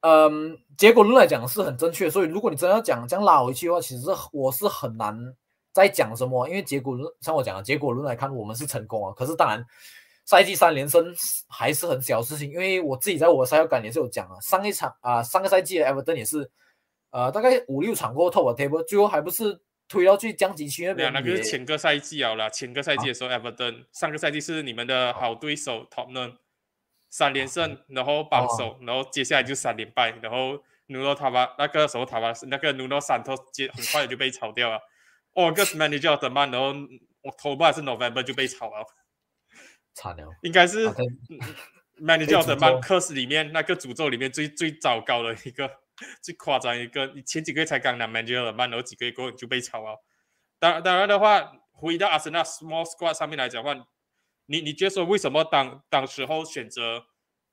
[0.01, 5.17] 嗯，结果论来讲是很正确，所以如果你真要讲这样拉回去的话，其实我是很难
[5.73, 9.13] 再讲什么，因为结果论像我讲的结果论来看，我们是成功啊。
[9.17, 9.65] 可是当然。
[10.25, 11.15] 赛季三连胜
[11.49, 16.51] 还是很小事情，因为我自己在我的赛后感也是有讲啊，上一场啊，上个赛季的 Everton 也是，
[17.11, 21.13] 呃，大概五六场过后 top table，最后还不是推到去降级区那边。
[21.13, 26.37] 那个是前个赛季好了，前个赛季的时候 Everton，上个赛季是你们的好对手 Tottenham，
[27.11, 34.81] 三连胜，然后榜首，然后接下来就三连败，然后努诺塔巴那个时候塔巴那个努诺三头接很快就被炒掉了
[35.35, 36.69] ，August manager 的曼，然后
[37.21, 38.87] 我头发是 November 就被炒了。
[39.95, 40.89] 差了，应该是
[42.01, 45.71] manager 的曼克斯里面那个诅咒里面最最糟糕的一个，
[46.21, 47.07] 最夸张一个。
[47.15, 50.03] 你前几个月才刚拿 manager 的曼，然后几个月过后就被炒了。
[50.59, 53.87] 当当然的话，回到阿森纳 small squad 上面来讲的话，
[54.47, 57.05] 你你觉得说为什么当当时候选择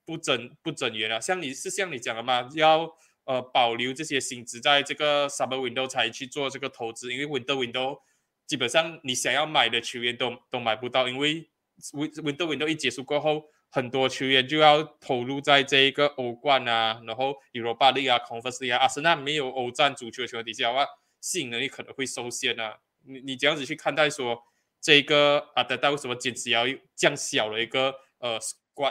[0.06, 1.20] 不整不整员啊？
[1.20, 2.92] 像你是像你讲的嘛，要
[3.26, 8.00] 呃保留这些薪资，在这个 summer window 才去做这个投资，因为 window window
[8.48, 11.51] 基本上你想要买的球员都都买不到，因为
[11.94, 20.86] Window Window 一结束过后，很多球员就要投入在这一个欧冠啊，然后 Europa League 啊，Conference League 啊，阿森纳没有欧战足球的情况底下的话，
[21.20, 22.80] 吸引能力可能会受限啊。
[23.06, 24.44] 你你这样子去看待说，
[24.80, 26.66] 这个阿德达为什么坚持要
[26.96, 28.38] 降小了一个呃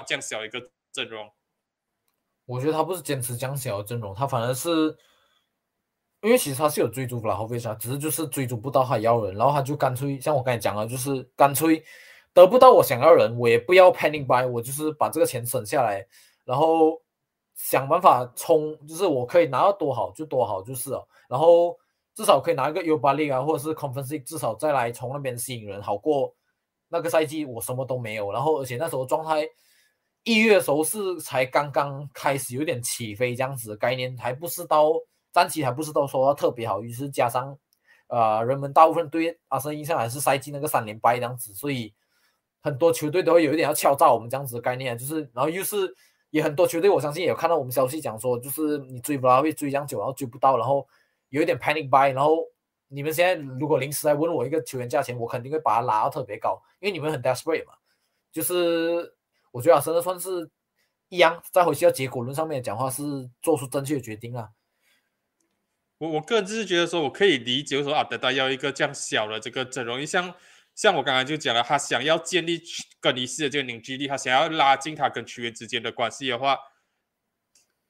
[0.06, 1.30] 降小一个阵容？
[2.46, 4.96] 我觉得他不是坚持降小的阵容，他反而是
[6.22, 11.84] 因为其实他是有追逐弗拉霍维奇，只是就是追逐不到他要人，然后他就干脆像我刚才讲了，就是干脆。
[12.32, 16.06] 得不到我想要人，我也不要 panic buy，我就是把这个钱省下来，
[16.44, 17.02] 然后
[17.56, 21.76] 想办法冲，就是我可以拿到多好就多好，就是了，然后
[22.14, 26.32] 至少可以拿一个 U 八零啊，或者是 conference，至少再来从那边吸引人，好过
[26.88, 29.48] 那个赛季我什么都没有，然后而且那时候状态
[30.22, 34.92] 一月的时候是才刚刚开始有点起飞这样子概念，还不是到
[35.32, 37.58] 战绩还不是都说到特别好，于是加上
[38.06, 41.92] 呃人们大部分对阿森印象还是赛季那个三连败这样子，所以。
[42.62, 45.94] 很多球队都会有一点要敲诈我们这样子的概念，就是，然后又是
[46.28, 50.86] 也很多球队，我相信也有看到我们消息讲说，就是你追不到会追这样久，然后追不到，然后
[51.30, 52.44] 有一点 panic buy，然后
[52.88, 57.72] 你们现在如果临时来问我一个球员价钱，我肯定会把它拉到特别高，因为你们很 desperate 嘛。
[58.30, 59.14] 就是
[59.50, 60.50] 我觉得啊真的算是
[61.08, 63.02] 一样，再回去到结果论上面讲话是
[63.40, 64.50] 做出正确的决定啊。
[65.98, 70.34] 我我个人就是觉得说，我可以理解说啊，德达要一个这样小的这个阵容，像。
[70.74, 72.62] 像我刚刚就讲了，他想要建立
[73.00, 76.58] 更一致的这个凝聚力，他想要拉近他跟球员之间的关系的话，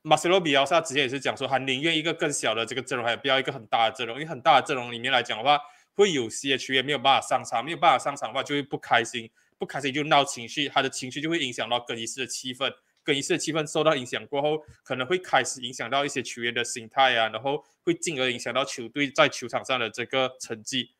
[0.02, 5.60] 马塞洛比奥萨之前也是讲说，他宁愿一个更小的这个阵容，还不要一个很大的阵容，因为很大的阵容里面来讲的话，
[5.94, 12.72] 会有些球员没有办法上场，没有办法上场的话就会不开心，不开心就闹情绪，他的情绪就会影响到更衣室的气氛，
[13.04, 20.90] 更衣室的气氛受到影响过后，可能会开始影响到一些球员的心态啊，然后会进而影响到球队在球场上的这个成绩。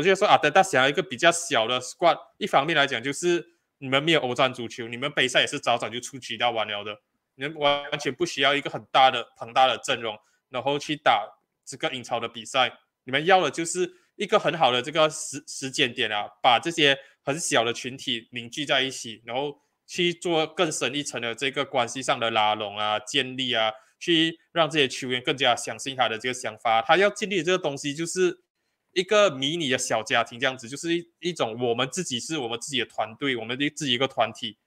[0.00, 3.44] 我就说啊，德达想要一个比较小的 squad，一方面来讲就是
[3.76, 6.96] 你们没有欧战足球，你们杯赛也是早早就出局掉完了的，
[7.34, 10.16] 你们完全不需要一个很大的庞大的阵容，
[10.48, 11.22] 然后去打
[11.66, 12.72] 这个英超的比赛。
[13.04, 26.80] 你们要的就是一个很好的这个时时间点啊，把这些很小的群体凝聚在一起，然后去做更深一层的这个关系上的拉拢啊、建立啊，去让这些球员更加相信他的这个想法。
[26.80, 28.38] 他要建立这个东西，就是
[28.92, 34.58] 一个迷你的小家庭这样子，就是一一种我们自己是我们自己的团队，我们的自己一个团体，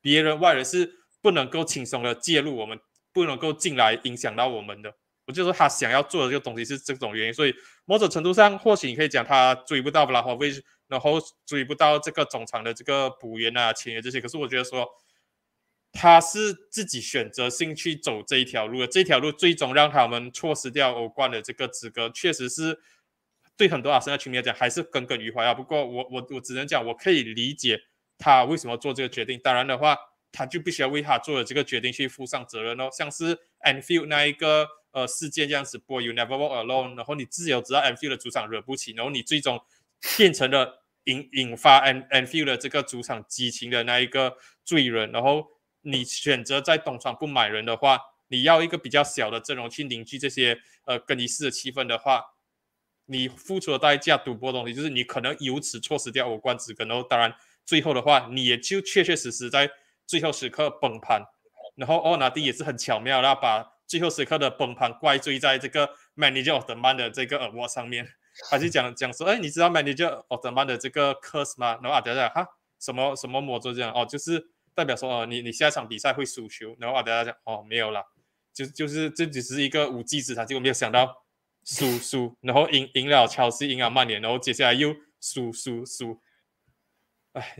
[0.00, 2.78] 别人外人是不能够轻松的介入我们。
[3.14, 4.90] 不能够进来影响到我们的，
[5.26, 7.54] 我就说他想要做的这个东西是这种原因，所以
[7.84, 10.50] 某种程度上，或许你可以讲他追不到布拉霍维，
[10.88, 14.18] 然后追不到这个总场的这个补员啊、签约这些。
[14.18, 14.88] 可是我觉得说
[15.92, 22.80] 他是自己选择性去走这一条路，这条路最终让他们错失掉欧冠的这个资格，确实是
[23.56, 25.52] 对很多阿森纳球迷来讲还是耿耿于怀啊。
[25.54, 27.80] 不过我我我只能讲，我可以理解
[28.18, 29.38] 他为什么做这个决定。
[29.38, 29.96] 当然的话。
[30.34, 39.60] 他就必须要为他做的这个决定去负上责任哦，像是 Anfield 那一个呃事件这样子，Boy you never walk alone，然后你自由知道 Anfield 的主场惹不起，然后你最终
[40.16, 45.46] 变成了引引发 An Anfield 的这个主场激情的那一个罪人，然后
[45.82, 52.24] 你选择在东窗不买人的话，你要一个比较小的阵容去凝聚这些呃更衣室的气氛的话，
[53.06, 57.34] 你付出的代价赌博的东西就是你可能由此错失掉欧冠资格，然后当然
[57.64, 59.70] 最后的话你也就确确实实在。
[60.04, 61.22] 最后时刻崩盘，
[61.76, 68.06] 然后奥纳蒂也是很巧妙然后把最后时刻的崩盘怪罪在这个 manager of the man 的这个耳蜗上面，
[68.50, 71.78] 他就讲讲说，哎，你知道 manager of the man 的这个 curse 吗？
[71.80, 72.46] 然后阿德讲哈，
[72.78, 73.90] 什么什么魔咒这样？
[73.94, 76.76] 哦，就是代表说，哦，你你下一场比赛会输球。
[76.78, 78.04] 然后阿德讲，哦，没有了，
[78.52, 81.21] 就就是这只是一个无稽之谈，结果没有想到
[81.64, 86.20] 输输，然后赢赢了乔西，赢了曼联，然后接下来又输输输。
[87.32, 87.56] 哎，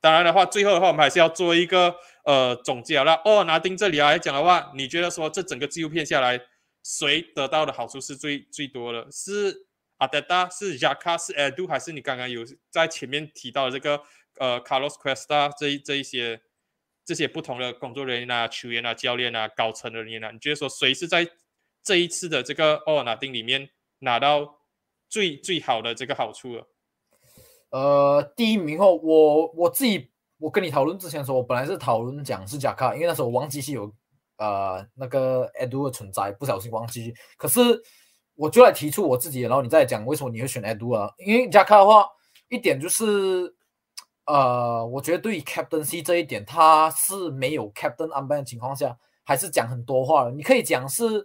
[0.00, 1.94] 当然的话，最后的话，我们还是要做一个
[2.24, 3.20] 呃总结了。
[3.24, 6.40] 哦，拿丁这里来讲的话，你觉得说这整个纪录片下来，
[6.82, 9.06] 谁得到的好处是最最多的？
[9.10, 9.66] 是
[9.98, 14.02] 阿德达，是雅卡，是 Edu，还是你刚刚有在前面提到的这个
[14.38, 15.52] 呃 Carlos Cuesta
[15.84, 16.40] 这一些
[17.04, 20.30] 这些不同的工作人员啊、球员啊、教练啊、高层的人员啊？
[20.30, 21.28] 你觉得说谁是在
[21.82, 23.68] 这一次的这个哦拿丁里面
[24.00, 24.58] 拿到
[25.08, 26.66] 最最好的这个好处了？
[27.70, 33.92] 呃，第一名后，我我自己，我跟你讨论之前说，我本来是讨论讲是贾卡，因为那时候忘记是有
[34.38, 37.14] 呃那个 Edu 的存在，不小心忘记。
[37.36, 37.60] 可是
[38.34, 41.12] 我就来提出我自己，然后你再讲为什么你会选 Edu 啊？
[41.18, 42.08] 因为贾卡的话，
[42.48, 43.54] 一点就是
[44.26, 50.32] 呃，我觉得对于 Captain C 这一点，他是没有 Captain 安排的情况下，还是讲很多话的。
[50.32, 51.24] 你可以讲是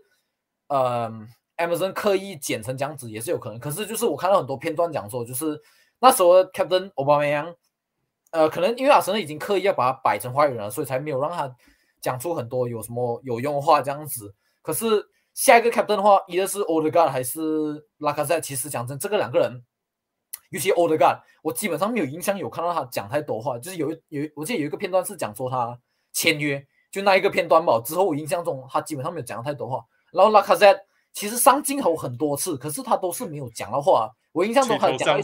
[0.67, 1.11] 呃
[1.57, 3.59] ，Amazon 刻意剪成这样子也是有可能。
[3.59, 5.61] 可是就是我看到很多片段讲说，就是。
[5.97, 7.55] 那时候，Captain Obama，
[8.31, 11.49] 呃，可能因为阿森已经刻意要把它摆成坏人了，所以才没有让他
[12.01, 14.35] 讲出很多有什么有用话这样子。
[14.61, 15.03] 可是
[15.33, 18.41] 下一个 Captain 的话，一个是 Odegaard 还是拉卡塞？
[18.41, 19.63] 其实讲真，这个两个人，
[20.49, 23.57] 尤其 Old God，我基本上没有印象有看到他讲太多话。
[23.57, 25.79] 就是有有，我记得有一个片段是讲说他
[26.11, 27.81] 签约，就那一个片段吧。
[27.83, 29.81] 之后我印象中他基本上没有讲太多话。
[30.15, 30.73] 然后拉卡塞
[31.11, 34.09] 其实上镜头很多次，可是他都是没有讲的话。
[34.31, 35.21] 我印象中他讲。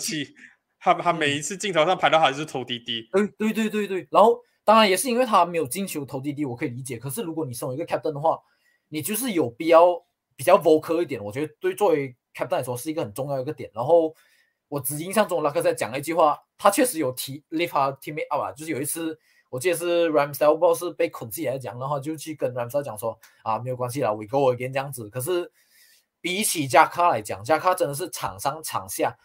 [0.84, 4.08] 他他每一次镜头上拍到还是投滴滴，嗯对对对对。
[4.10, 6.98] 然后当然也是因为他没有进球投滴滴，我可以理解。
[6.98, 8.40] 可是如果你身为一个 captain 的话，
[8.90, 9.96] 你就是有必要
[10.36, 11.24] 比较 vocal 一点。
[11.24, 13.70] 我觉得对作为 captain 来说是一个很重要一个点。
[13.76, 14.12] 然后
[14.70, 19.20] 我只印象中拉克在讲了一句话，他确实有提 lift 他 teammate up 啊，就是有一次
[19.52, 25.08] 我记得是 Ramsdale 不知道是被捆起来讲，然后就去跟 Ramsdale 讲说啊没有关系啦，we go again 这样子。
[25.10, 25.52] 可是
[26.22, 29.16] 比起加卡来讲，加卡真的是场上场下。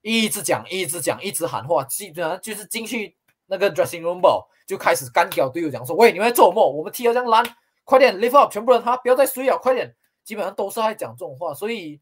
[0.00, 3.16] 一直讲，一直讲，一直喊话，基本上就是进去
[3.46, 4.20] 那个 dressing room
[4.66, 6.76] 就开始干掉队友，讲说：“喂，你们在做梦？
[6.76, 7.44] 我们踢得这样烂，
[7.84, 12.00] 快点 lift up，全部人他不要再睡了，快点！”基本上都是在讲这种话，所以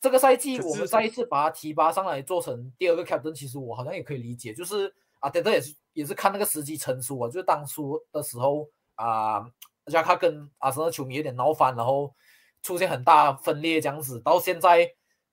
[0.00, 4.94] 这个赛季我们再一次把他提拔上来做成第二个 captain，其实我好像也可以理解，就是
[5.26, 9.46] 啊，德德也是也是看那个时机成熟啊，就是当初的时候啊，
[9.86, 12.14] 加卡跟阿森纳球迷有点闹翻，然后
[12.62, 14.92] 出现很大分裂这样子，到现在。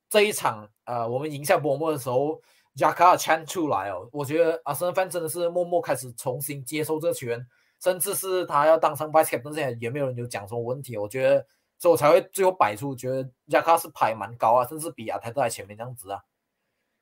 [0.10, 2.40] 这一场，呃，我们赢下伯莫的时候，
[2.76, 7.44] 加卡尔 chan 出来哦，我觉得阿森范真的是默默开始重新接受这个球员，
[7.82, 10.96] 甚至是他要当上 vice captain 之前，也没有人有讲什么问题。
[11.00, 11.44] 我觉得，
[11.80, 16.22] 所以我才会最后摆出觉得加卡是排蛮高啊，甚至比阿泰都在前面这样子啊。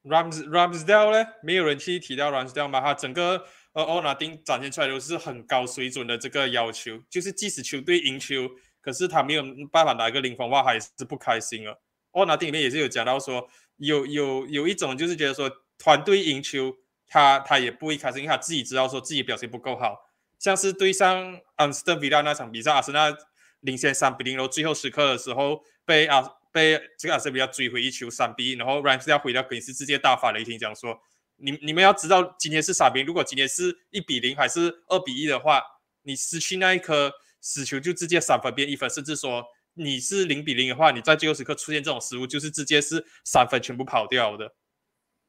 [0.04, 2.82] Rams Ramsdale 呢，没有人去提到 Ramsdale 吗？
[2.82, 8.49] 他整个呃奥纳丁展现出来都是很高水准的这个要求，就是即使球队赢球，
[8.82, 11.76] 可是他没有办法拿一个零分话，还是不开心啊。
[12.12, 13.47] 奥纳丁里面也是有讲到说，
[13.78, 16.76] 有有有一种就是觉得说团队赢球，
[17.08, 19.95] 他他也不会开心，因为他自己知道说自己表现不够好。
[20.39, 23.16] 像是对上安斯顿维拉那场比赛，阿森纳
[23.60, 26.22] 领先三比零，然后最后时刻的时候被阿
[26.52, 30.99] 被这个阿森比亚追回一球三比一，然后 Rams 要回到更衣室直接大发雷霆，讲说
[31.38, 35.62] 你你们要知道今天是傻逼，如果今天是一比零还是二比一的话，
[36.04, 44.54] 你失去那一颗死球就直接三分变一分，甚至说你是零比零的话，你在最后时刻出现这种失误，就是直接是三分全部跑掉的。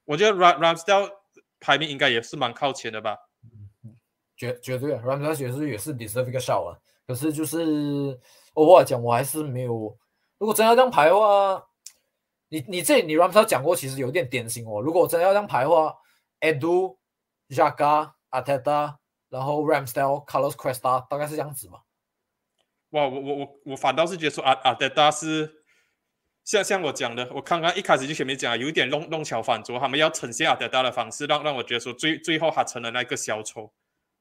[0.04, 1.10] 我觉得 Ramsdale
[1.60, 3.16] 排名应该也是蛮靠前的吧。
[4.36, 6.76] 绝绝对，Ramsdale 绝对也是 deserve 一个 show 啊。
[7.06, 8.18] 可是就是
[8.54, 9.96] 偶尔讲，我还是没有。
[10.42, 11.64] 如果真要这样排的话，
[12.48, 14.80] 你你这你 Ramsdale 讲过，其实有点典型哦。
[14.80, 15.94] 如果真要这样排的话
[16.40, 16.96] ，Edu、
[17.48, 18.96] Jaga、Ateta，
[19.28, 21.78] 然后 Ramsdale、Carlos Cuesta，大概是这样子嘛。
[22.90, 25.62] 哇，我我我我反倒是觉得说阿阿德达是。
[26.44, 33.72] 像像我讲的，我刚刚一开始就前面讲，有一点弄弄巧反拙，他们要呈现阿德达的方式，让让我觉得说最最后他成了那个小丑。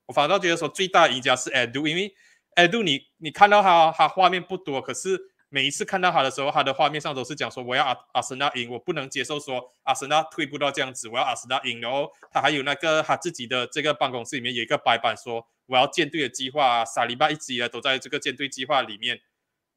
[0.05, 2.13] 我反倒觉得说最大赢家是 Edu，因为
[2.55, 5.19] Edu 你你看到他他画面不多，可是
[5.53, 11.81] 每一次看到他的时候，他的画面上都是讲说我要阿阿森纳赢，我不能接受说阿森纳退步到这样子，我要阿森纳赢。
[11.81, 19.19] 然后他还有那个他自己的这个办公室里面有一个白板，说我要建队的计划，萨利巴一直以来都在这个建队计划里面。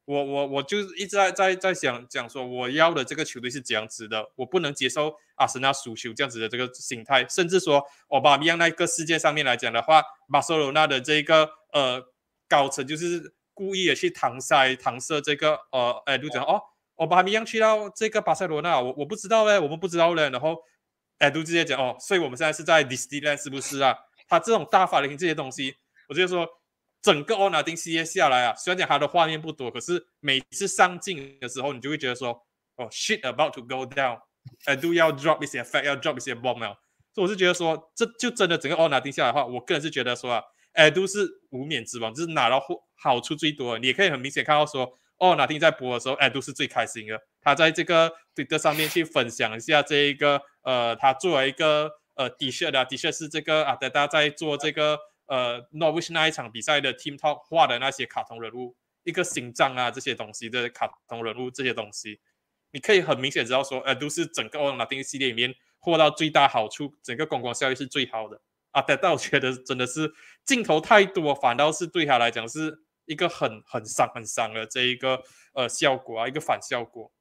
[0.05, 12.05] 我我我就一直在在在想讲说，我要的这个球队是这样子的，我不能接受阿森纳输球这样子的这个心态，甚至说奥巴米扬那个世界上面来讲的话，巴塞罗那的这个呃
[12.47, 16.61] 高层就是故意的去搪塞搪塞这个呃哎都讲哦，
[16.97, 20.55] 奥巴米扬去到这个巴塞罗那，我我不知道嘞，我们不知道嘞，然后
[21.17, 23.97] 哎都直接讲哦，所以我们现在是在 Disneyland 是不是啊？
[24.29, 25.75] 他这种大法庭这些东西，
[26.09, 26.47] 我就说。
[27.01, 32.29] 整个奥纳丁系列下来啊，虽然讲他的画面不多，可是每次上镜的时候，你就会觉得说，
[32.77, 34.19] 哦，shit about to go down，
[34.65, 36.57] 哎 do 要 drop 一些 effect，要 drop 一些 bomb
[37.13, 40.41] 所以我是觉得说，这就真的整个奥纳丁下来的话，我个人是觉得说啊
[40.73, 42.59] ，I do 是无冕之王，就是拿到
[42.95, 43.77] 好处最多。
[43.77, 47.21] 你也可以很明显看到说，奥纳丁在播的时候，I do 是最开心的。
[47.41, 54.99] 他在这个这个上面去分享一下这一个，呃，他作为一个呃 t 恤的 t 恤是这个啊，大家在做这个。
[55.27, 62.19] 呃，Norwich 那一场比赛的 Team Talk 画的那些卡通人物，一个心脏啊这些东西的卡通人物这些东西，
[62.69, 68.39] 你可以很明显知道说，呃，都是整个奥纳丁系列里面获到最大好处，整个公关效益是最好的
[68.69, 68.83] 啊。
[68.87, 75.21] 但但我觉得真的是镜头太多，反倒是对他来讲是一个很很伤很伤的这一个
[75.53, 77.11] 呃效果啊，一个反效果。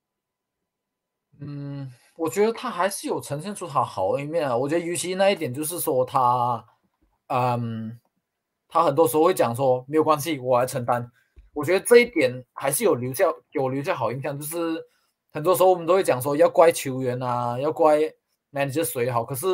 [1.40, 4.56] 嗯，我觉得他还是有呈现出他好的一面啊。
[4.56, 6.64] 我觉得尤其那一点就是说他。
[7.28, 7.98] 嗯，
[8.68, 11.10] 他很多时候会讲说没有关系，我来承担。
[11.54, 14.38] 我觉得这一点还是有留下给我留下好印象。
[14.38, 14.78] 就是
[15.32, 17.98] 很多时候我们都会讲说要怪球员啊，要怪
[18.52, 19.24] manager 谁好。
[19.24, 19.46] 可是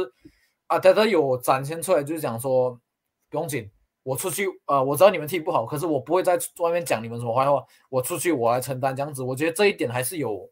[0.66, 2.72] 啊，他他有展现出来，就是讲说
[3.30, 3.70] 不用紧，
[4.02, 7.64] 我出去呃，我知道你们踢不好，可是我不会在外面讲你们什么坏话。
[7.88, 9.22] 我出去我来承担这样子。
[9.22, 10.50] 我觉得这一点还是有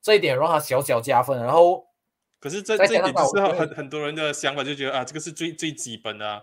[0.00, 1.42] 这一点让他小小加分。
[1.42, 1.86] 然后。
[2.40, 6.42] 可是这这一点就是很很多人的想法，就觉得啊，这个是最最基本的。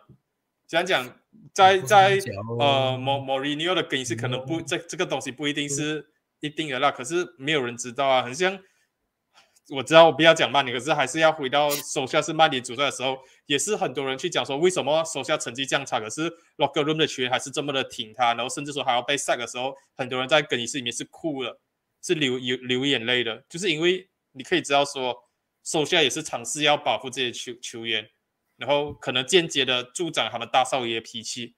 [0.65, 1.07] 讲讲
[1.53, 2.17] 在在
[2.59, 6.07] 呃莫莫里尼奥的更衣室可能不这这个东西不一定是
[6.39, 6.89] 一定的啦。
[6.89, 8.57] 可是没有人知道啊，很像
[9.71, 21.59] 我知道我不要讲曼联，可是还是要回到手下是曼联主帅的时候，也是很多人去讲说为什么手下成绩这样差，可是 Rock Room 的球员还是这么的挺他，然后甚至说还要被 sack 的时候，很多人在更衣室里面是哭了，
[22.01, 25.23] 是流流流眼泪的，就是因为你可以知道说。
[25.63, 28.09] 手下也是尝试要保护这些球球员，
[28.57, 31.53] 然后可能间接的助长他们大少爷的脾气，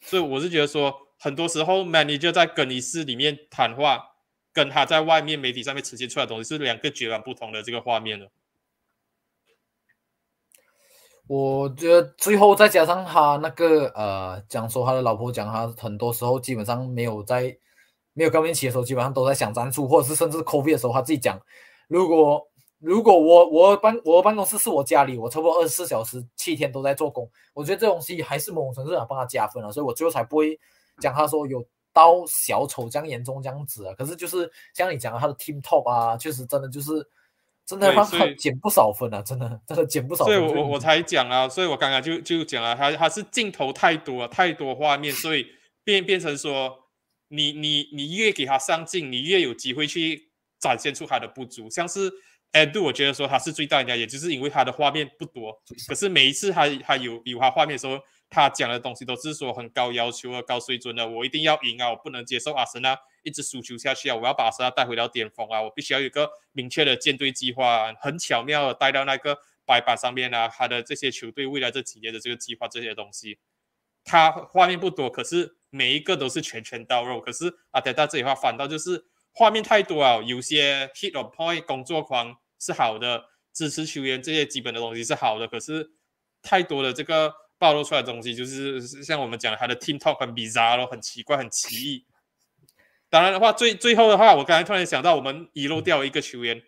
[0.00, 4.11] 所以我是觉得说，很多时候 manager 在更衣室里面谈话，
[4.52, 8.30] 跟他在外面媒体上面呈现出来的东西是两个截然不同的这个画面了。
[11.26, 17.56] 我觉得最后再加上他那个呃，讲说他的老婆讲他很多时候基本上没有在
[18.12, 21.40] 没有高面起的时候，基本上都在想战术，或者是甚至 coffee 的时候，他自己讲
[21.88, 22.48] 如果。
[22.84, 30.58] 如果我我办我办公室是我家里，我差不多二十四小时七天都在做工，我觉得这东西还是某种程度上帮他加分了，所以我最后才不会
[30.98, 33.94] 讲他说有刀小丑这样严重这样子啊。
[33.94, 37.06] 可是就是像你讲的他的 team top 啊，确实真的就是
[37.66, 40.38] 真的帮他减不少分啊，真的真的减不少分。
[40.38, 45.46] 所以我我才讲啊，所以我刚刚就就讲了，他他是镜头太多太多画面，所以
[45.84, 46.78] 变变成说
[47.28, 52.12] 你你你越给他上镜，你越有机会去展现出他的不足，像是。
[52.52, 55.58] 哎，对，我觉得说他是最大赢家，也就是因为他的画面不多。
[55.88, 57.98] 可是每一次他他有有他画面的时候，
[58.32, 61.06] 他讲的东西都是说很高要求啊、高水准的。
[61.06, 73.38] 我一定要赢啊，我不能接受阿森纳一直输球下去啊，我要把阿森纳带回到巅峰啊，我必须要有一个明确的舰队计划，很巧妙的带到那个白板上面啊，他的这些球队未来这几年的这个计划这些东西，
[74.02, 77.20] 他画面不多，可是每一个都是拳拳到肉。
[77.20, 79.04] 可是阿德达这里话反倒就是
[79.34, 85.92] 画面太多啊，有些 hit or point 工作狂是好的，支持球员这些基本的东西是好的，可是
[86.42, 87.32] 太多的这个
[87.62, 92.04] 暴露出来的东西，就是像我们讲他的 team talk 很 bizarre 咯，很奇怪，很奇异。
[93.08, 96.60] 当然的话，最最后的话，我刚才突然想到，我们遗漏掉一个球员，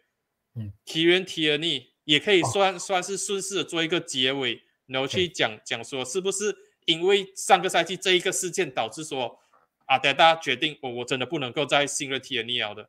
[0.55, 9.41] 嗯，Kieran Tierney 也可以算算是顺势的做一个结尾，然后去讲讲说，是不是因为上个赛季这一个事件导致说，
[9.87, 12.89] 阿德达决定我我真的不能够再信任 Tierney 了的，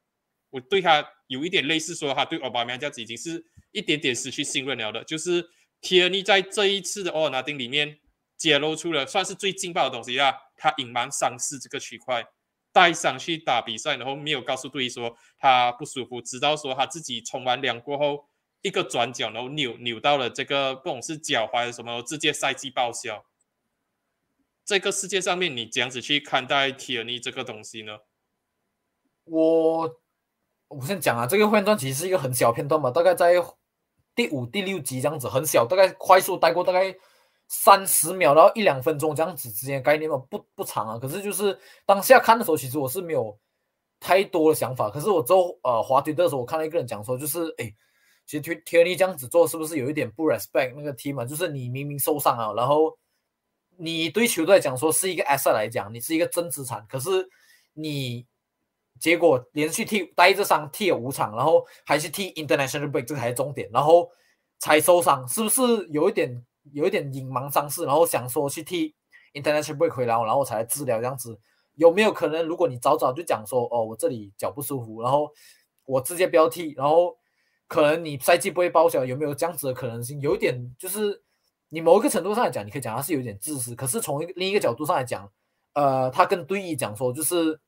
[0.51, 5.49] 我对他有一点类似说，他对奥巴马这样子已经是一点点失去信任了的，就是
[5.85, 7.99] Tierney 在这一次的奥尔纳丁里面
[8.35, 12.25] 揭露出了算是最劲爆的东西啊，他隐瞒伤势这个区块。
[12.73, 18.27] 带伤去打比赛，然后没有告诉队医说他不舒服，直到说他自己冲完凉过后
[18.63, 23.23] 一个转角，然后扭扭到了这个不懂是脚踝什么，直接赛季报销。
[24.65, 27.99] 这个世界上面，你怎样子去看待 T 尔尼这个东西呢？
[29.23, 30.01] 我
[30.67, 33.31] 我先讲啊，这个片段其实是一个很小片段嘛，大概在
[34.15, 36.95] 第五、第六集这样子，很小，大概快速带过，大概。
[37.47, 40.97] 三十秒到一两分钟这样子之间概念嘛，不不长啊。
[40.97, 41.55] 可是就是
[41.85, 43.37] 当下看的时候，其实我是没有
[43.99, 44.89] 太多的想法。
[44.89, 47.71] 可是我之后呃滑推的时候，我看到一个人讲说，就是哎，
[48.25, 51.23] 其实天天尼这样子做是不是有一点不 respect 那个 team 嘛？
[51.23, 52.97] 就是你明明受伤了，然后
[53.77, 57.29] 你对球队来讲说是一个 asset 来讲，你是一个真资产，可是
[57.73, 58.25] 你
[58.99, 64.09] 结果连续踢带着伤踢了五场，然后还是踢 international break 这才是重点，然后
[64.59, 65.61] 才受伤，是不是
[65.91, 66.45] 有一点？
[66.73, 68.95] 有一点隐瞒伤势，然后想说去替
[69.35, 71.39] international break 回来，然后才来治疗这样子，
[71.75, 72.43] 有没有可能？
[72.43, 75.31] 如果你早早就讲说，哦，我这里脚不舒服，然后
[75.85, 77.15] 我直接不要踢，然后
[77.67, 80.19] 可能你赛季不会报销，有没有这样子的可能性？
[80.21, 81.21] 有一点就是
[81.69, 85.31] 你某一个程度上来讲，你可以讲他是有点自私，可是从一个另一个角度上来讲，
[85.73, 87.59] 呃，他跟队医讲说，就是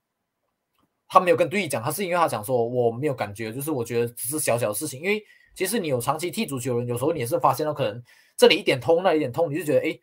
[1.07, 5.23] 他没有跟队医讲，他是因为他讲说我没有感觉，就是我觉得只是小小的事情，因为
[5.53, 8.03] 其实你有长期踢足球的人，有时候你也是发现到可能。
[8.39, 9.99] 这里一点痛，那一点痛，你就觉得哎，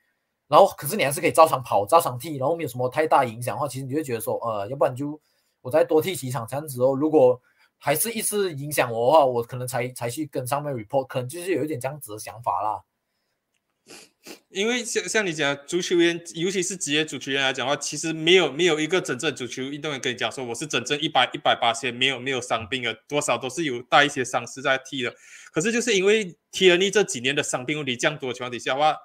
[0.48, 5.20] 然后可是你还是可以照常跑、照常踢，然后没有什么太大影响的话，其实你就觉得说，呃，要不然就
[5.62, 6.96] 我再多踢几场这样子哦。
[6.96, 7.40] 如果
[7.78, 12.82] 还是一直影响我的话，我可能才才去跟上面 report，可能就是有一点这样子的想法啦。
[14.48, 25.14] 因为像像你讲，足球员，尤其是职业足球员来讲的话，其实没有没有一个真正足球运动员跟你讲说，我是真正一百一百八千，没有没有伤病的，多少都是有带一些伤势在踢的。
[25.52, 28.96] 可是就是因为踢了你这几年的伤病问题降多的情况底下的话，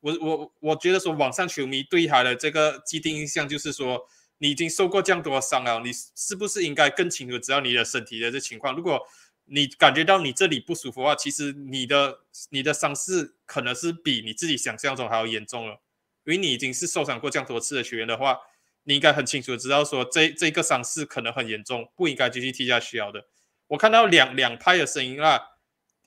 [0.00, 4.00] 我我我觉得说网上球迷对他的这个既定印象就是说，
[4.38, 8.74] 你已经受过这样多伤了，你是不是应该更清楚知道你的身体的这情况？
[8.74, 9.00] 如果
[9.46, 12.20] 你感觉到你这里不舒服的话，其实你的
[12.50, 15.80] 你的伤势可能是比你自己想象中还要严重了，
[16.24, 18.38] 因为你已经是受伤过这样多次的球员的话，
[18.84, 23.26] 你应该很清楚知道说这这个伤势可能很严重，不应该继续踢下去了的。
[23.66, 25.40] 我看到两两派的声音啦，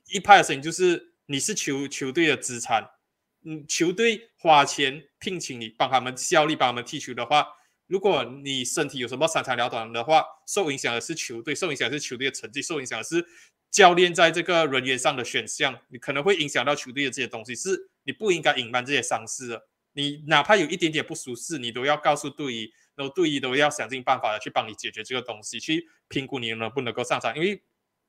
[0.08, 2.92] 一派的声音就是你是球球队的资产，
[3.44, 7.48] 嗯，球队花钱聘请你帮他们效力帮他们踢球的话。
[7.88, 13.26] 如果你身体有什么三长两短的话，受影响的是球队，受影响是球队的成绩，受影响的是
[13.70, 19.68] 教练在这个人员上的选项，你可能会影响到球队的这些东西，是你不应该隐瞒这些伤势的。
[19.94, 27.62] 你哪怕有一点点不舒适，你都要告诉队医，然后队医都要想尽办法的去帮你解决这个东西，去评估你能不能够上场，因为。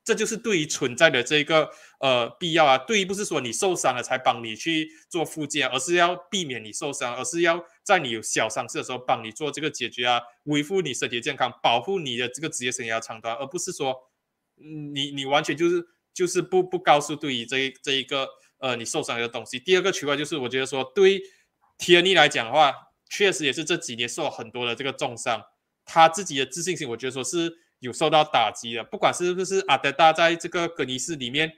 [0.06, 1.68] 这就是对于存在的这个
[1.98, 13.96] 呃必要啊，对于不是说你受伤了才帮你去做复健，而是要避免你受伤，而是要在你有小伤势的时候帮你做这个解决啊，维护你身体健康，保护你的这个职业生涯长短，而不是说
[14.54, 15.84] 你你完全就是
[16.14, 18.28] 就是不不告诉对于这这一个
[18.58, 19.58] 呃你受伤的东西。
[19.58, 21.20] 第二个区块就是我觉得说对
[21.78, 22.72] T N 来讲的话，
[23.10, 25.42] 确实也是这几年受了很多的这个重伤，
[25.84, 27.65] 他自己的自信心，我觉得说是。
[27.80, 31.52] 有受到打击的，不管是不是阿德达在这个更衣室里面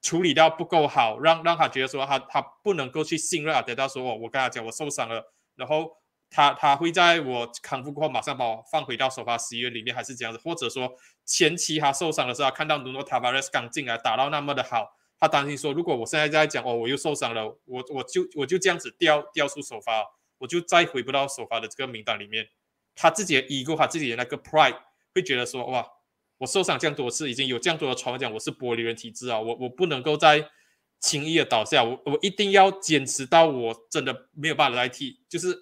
[0.00, 5.90] 处理到不够好，让让他觉得说他他不能够去信任阿德达，说我我跟他讲我受伤了，然后
[6.30, 10.90] 他他会在我康复过后马上把我放回到首发十一人里面，还是这样子，或者说
[11.26, 14.86] 前期他受伤的时候，看到努诺塔巴雷斯刚进来打到那么的好，
[15.18, 20.06] 他担心说如果我现在在讲哦我又受伤了，我我就我就这样子掉掉出首发，
[20.38, 22.46] 我就再回不到首发的这个名单里面，
[22.94, 24.76] 他自己的 ego，他自己的那个 pride。
[25.14, 25.86] 会觉得说哇，
[26.38, 30.48] 我受伤这样多次，已经有这样多的传闻讲我是玻璃人体质啊，我我不能够再
[31.00, 35.54] 轻易的倒下，我我一定要坚持到我真的没有办法来踢，就是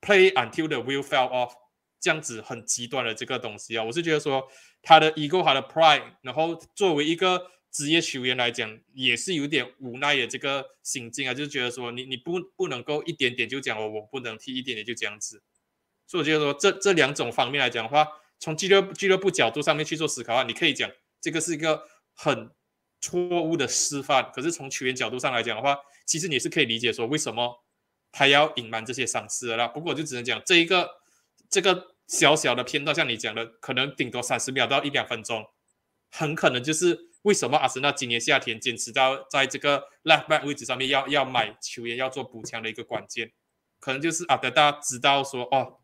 [0.00, 1.52] play until the wheel fell off
[1.98, 4.46] 这样子很极端的这个东西啊，我是觉得说
[4.82, 15.42] 他的 ego，他的 pride，然后作为一个职业球员来讲，也是有点无奈的这个心境啊，就是觉得说你你不不能够一点点就讲我我不能踢，一点点就这样子，
[16.06, 18.06] 所以我觉得说这这两种方面来讲的话。
[18.44, 21.82] 从俱乐俱乐部角度上面去做思考啊，你可以讲这个是一个
[22.14, 22.50] 很
[23.00, 24.30] 错误的示范。
[24.34, 27.64] 可是从球员角度上来讲的话，其实你是可以理解说为什么
[28.12, 29.66] 他要隐瞒这些伤势的啦。
[29.66, 30.90] 不过就只能讲这一个
[31.48, 35.46] 这个小小的片段，像你讲的，可能顶多三十秒到一两分钟，
[36.10, 43.32] 很可能就是为什么阿森纳今年夏天坚持到在这个 left back 位置上面要要买球员要做补强的一个关键，
[43.80, 45.80] 可能就是阿德大知道说哦，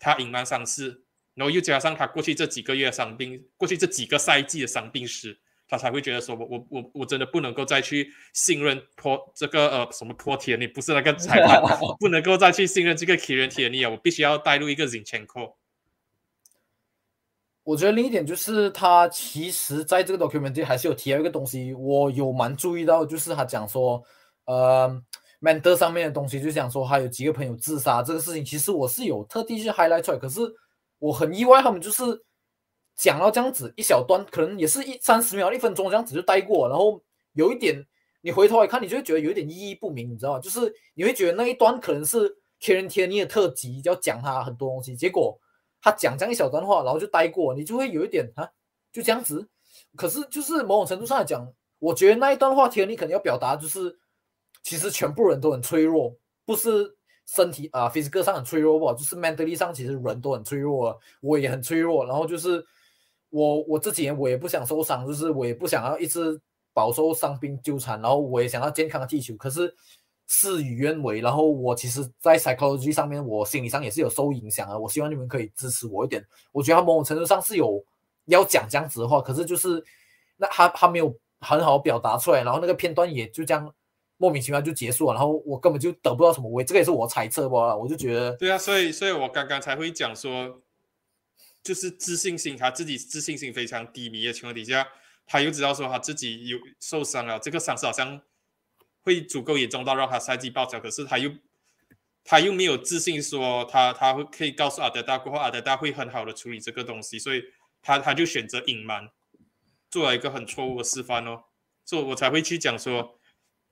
[0.00, 1.04] 他隐瞒伤势。
[1.40, 5.34] 然后又加上他过去这几个月伤病，过去这几个赛季的伤病史，
[5.66, 11.62] 他才会觉得说，我我我我真的不能够再去信任托这个呃什么托铁尼，不是那个裁判，
[11.98, 15.54] 不能够再去信任这个 Kieran t i e 啊，我必须要带入一个 Zinchenko。
[17.62, 24.04] 我觉得另一点就是他其实在这个 document 还是有提到一个东西，我有蛮注意到，就是他讲说，
[24.44, 25.02] 呃
[25.40, 30.40] MANTER 上面的东西，就讲说他有几个朋友自杀这个事情，其实我是有特地去 highlight 出来，可是。
[31.00, 32.04] 我很意外，他们就是
[32.94, 37.02] 讲到这样子一小段，可能也是一三十秒、一分钟这样子就带过，然后
[37.32, 37.84] 有一点，
[38.20, 40.38] 你回头来看，你就会觉得有一点意义不明，你知道吗？
[40.38, 45.36] 就是你会觉得那一段可能是天人天尼的特辑，要讲他很多东西，结果
[45.80, 48.48] 他讲这样一小段话，然后就带过，你就会有一点啊，
[48.92, 49.48] 就这样子。
[49.96, 53.98] 可是就是某种程度上来讲，我觉得那一段话天你可能要表达就是，
[54.62, 56.14] 其实全部人都很脆弱，
[56.44, 56.96] 不是。
[57.32, 58.92] 身体啊，physical 上很脆弱不？
[58.94, 62.04] 就是 mentally 上其实人都很脆弱，我也很脆弱。
[62.04, 62.64] 然后就是
[63.28, 66.40] 我我这几年我也不想受伤，就是我也不想要一直
[66.74, 68.02] 饱受伤病纠缠。
[68.02, 69.72] 然后我也想要健康的踢球，可是
[70.26, 71.20] 事与愿违。
[71.20, 74.76] 然后我其实，在 psychology 上面，我心理上也是有受影响啊。
[74.76, 76.26] 我希望你们可以支持我一点。
[76.50, 77.80] 我觉得他某种程度上是有
[78.24, 79.80] 要讲这样子的话，可是就是
[80.36, 83.72] 那他他没有很好表达出来，然后那个片段也就这样。
[84.20, 88.36] 莫名其妙就结束了，然后我根本就得不到什么位，这个也是我猜测吧，我就觉得。
[88.36, 90.60] 对啊，所以所以我刚刚才会讲说，
[91.62, 94.86] 就是自信心，他自己自信心非常低迷的情况底下，
[95.26, 98.20] 他又知道说他自己有受伤了，这个伤势好像
[99.00, 101.30] 会足够严重到让他赛季报销，可是他又
[102.22, 107.42] 他又没有自信说他他会可以告诉阿德达过后，阿德达会很好的处理这个东西，所以
[107.80, 109.08] 他他就选择隐瞒，
[109.90, 111.44] 做了一个很错误的示范哦，
[111.86, 113.16] 所以我才会去讲说。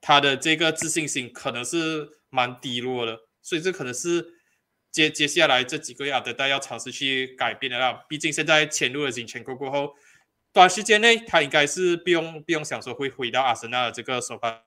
[0.00, 4.34] 他的这个自信心可能是蛮低落的，所以这可能是
[4.92, 8.04] 接接下来这几个月阿德戴要尝试去改变的啦。
[8.08, 9.94] 毕竟现在潜入了金钱沟过后，
[10.52, 14.62] 短时间内他应该是不用不用想说会回到阿森纳的这个首发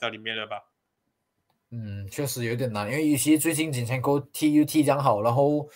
[0.00, 0.62] 到里面了吧？
[1.70, 5.68] 嗯，确实有点难，因为尤其最近金钱库踢又踢这样好，然后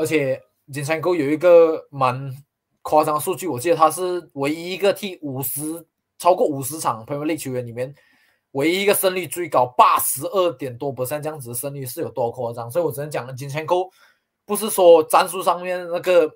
[0.00, 0.42] 而且
[0.72, 2.34] 金钱库有一个蛮
[2.82, 5.86] 夸张数据，我记得他是唯一一个 T 五十。
[6.22, 7.92] 超过五十场朋友类球员里面，
[8.52, 12.70] 唯一一个胜率最高八十二点多不 t 这样子的胜率是有多夸张？
[12.70, 13.90] 所以我只能讲了，金钱沟
[14.46, 16.30] 不是说战术上面那个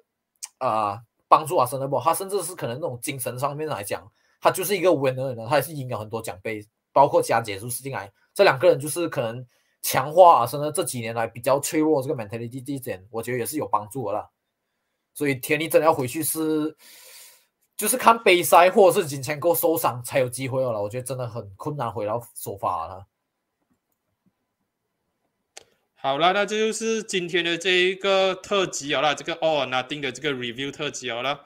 [0.59, 0.99] 啊
[1.29, 4.05] 帮助啊，真的不，他甚至是可能那种精神上面来讲，
[4.41, 9.47] 他就是一个 winner，他也是赢了很多奖杯，包括加杰苏斯进来，这两个人就是可能
[9.83, 14.29] 强化阿森纳这几年来比较脆弱这个 mentality 这一点，我觉得也是有帮助的啦。
[15.15, 16.77] 所以天力真的要回去是。
[17.77, 23.07] 就是看杯赛或者是金钱够受伤才有机会了，我觉得真的很困难回到首发了。
[25.94, 31.44] 好了，那这就是今天的这一个特辑好了，这个 All Nothing 的这个 Review 特辑好了。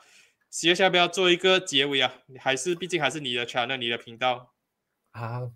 [0.50, 2.12] 接下来不要做一个结尾啊？
[2.38, 4.52] 还是毕竟还是你的 channel，你的频道
[5.12, 5.50] 啊。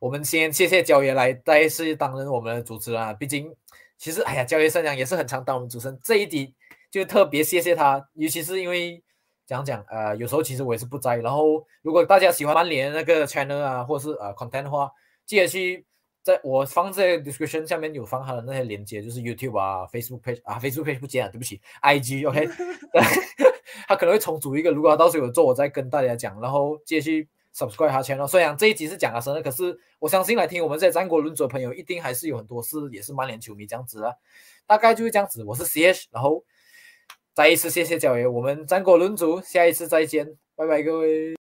[0.00, 3.12] 我们先谢谢焦爷来再次担任我们的主持人啊。
[3.12, 3.54] 毕竟
[3.98, 6.54] 其实哎呀，焦爷生娘也是很常当我们主持人，这一集
[6.90, 9.02] 就特别谢谢他，尤其是因为。
[9.46, 11.16] 讲讲呃，有时候其实我也是不在。
[11.16, 14.90] 然后，如果大家喜欢曼联那个 channel 啊，或者是呃 content 的话，
[15.26, 15.84] 记得去
[16.22, 22.48] 在我放在 description 下面有放他的那些链接，就是 YouTube 啊、Facebook page 啊，Facebook page 不见了，对不起，IG OK，
[23.88, 24.70] 他可能会重组一个。
[24.70, 26.40] 如果他到时候有做，我再跟大家讲。
[26.40, 28.26] 然后继续 subscribe 他 channel。
[28.26, 34.14] 虽然这一集是讲阿森纳，可是我相信来听我们这些战国论足的朋友，一定还是有很多是也是曼联球迷这样子啊。
[34.66, 35.42] 大概就是这样子。
[35.44, 36.44] 我是 CH，然后。
[37.34, 41.30] 再一次谢谢教爷，我们战果论足，下一次再见，拜拜各位。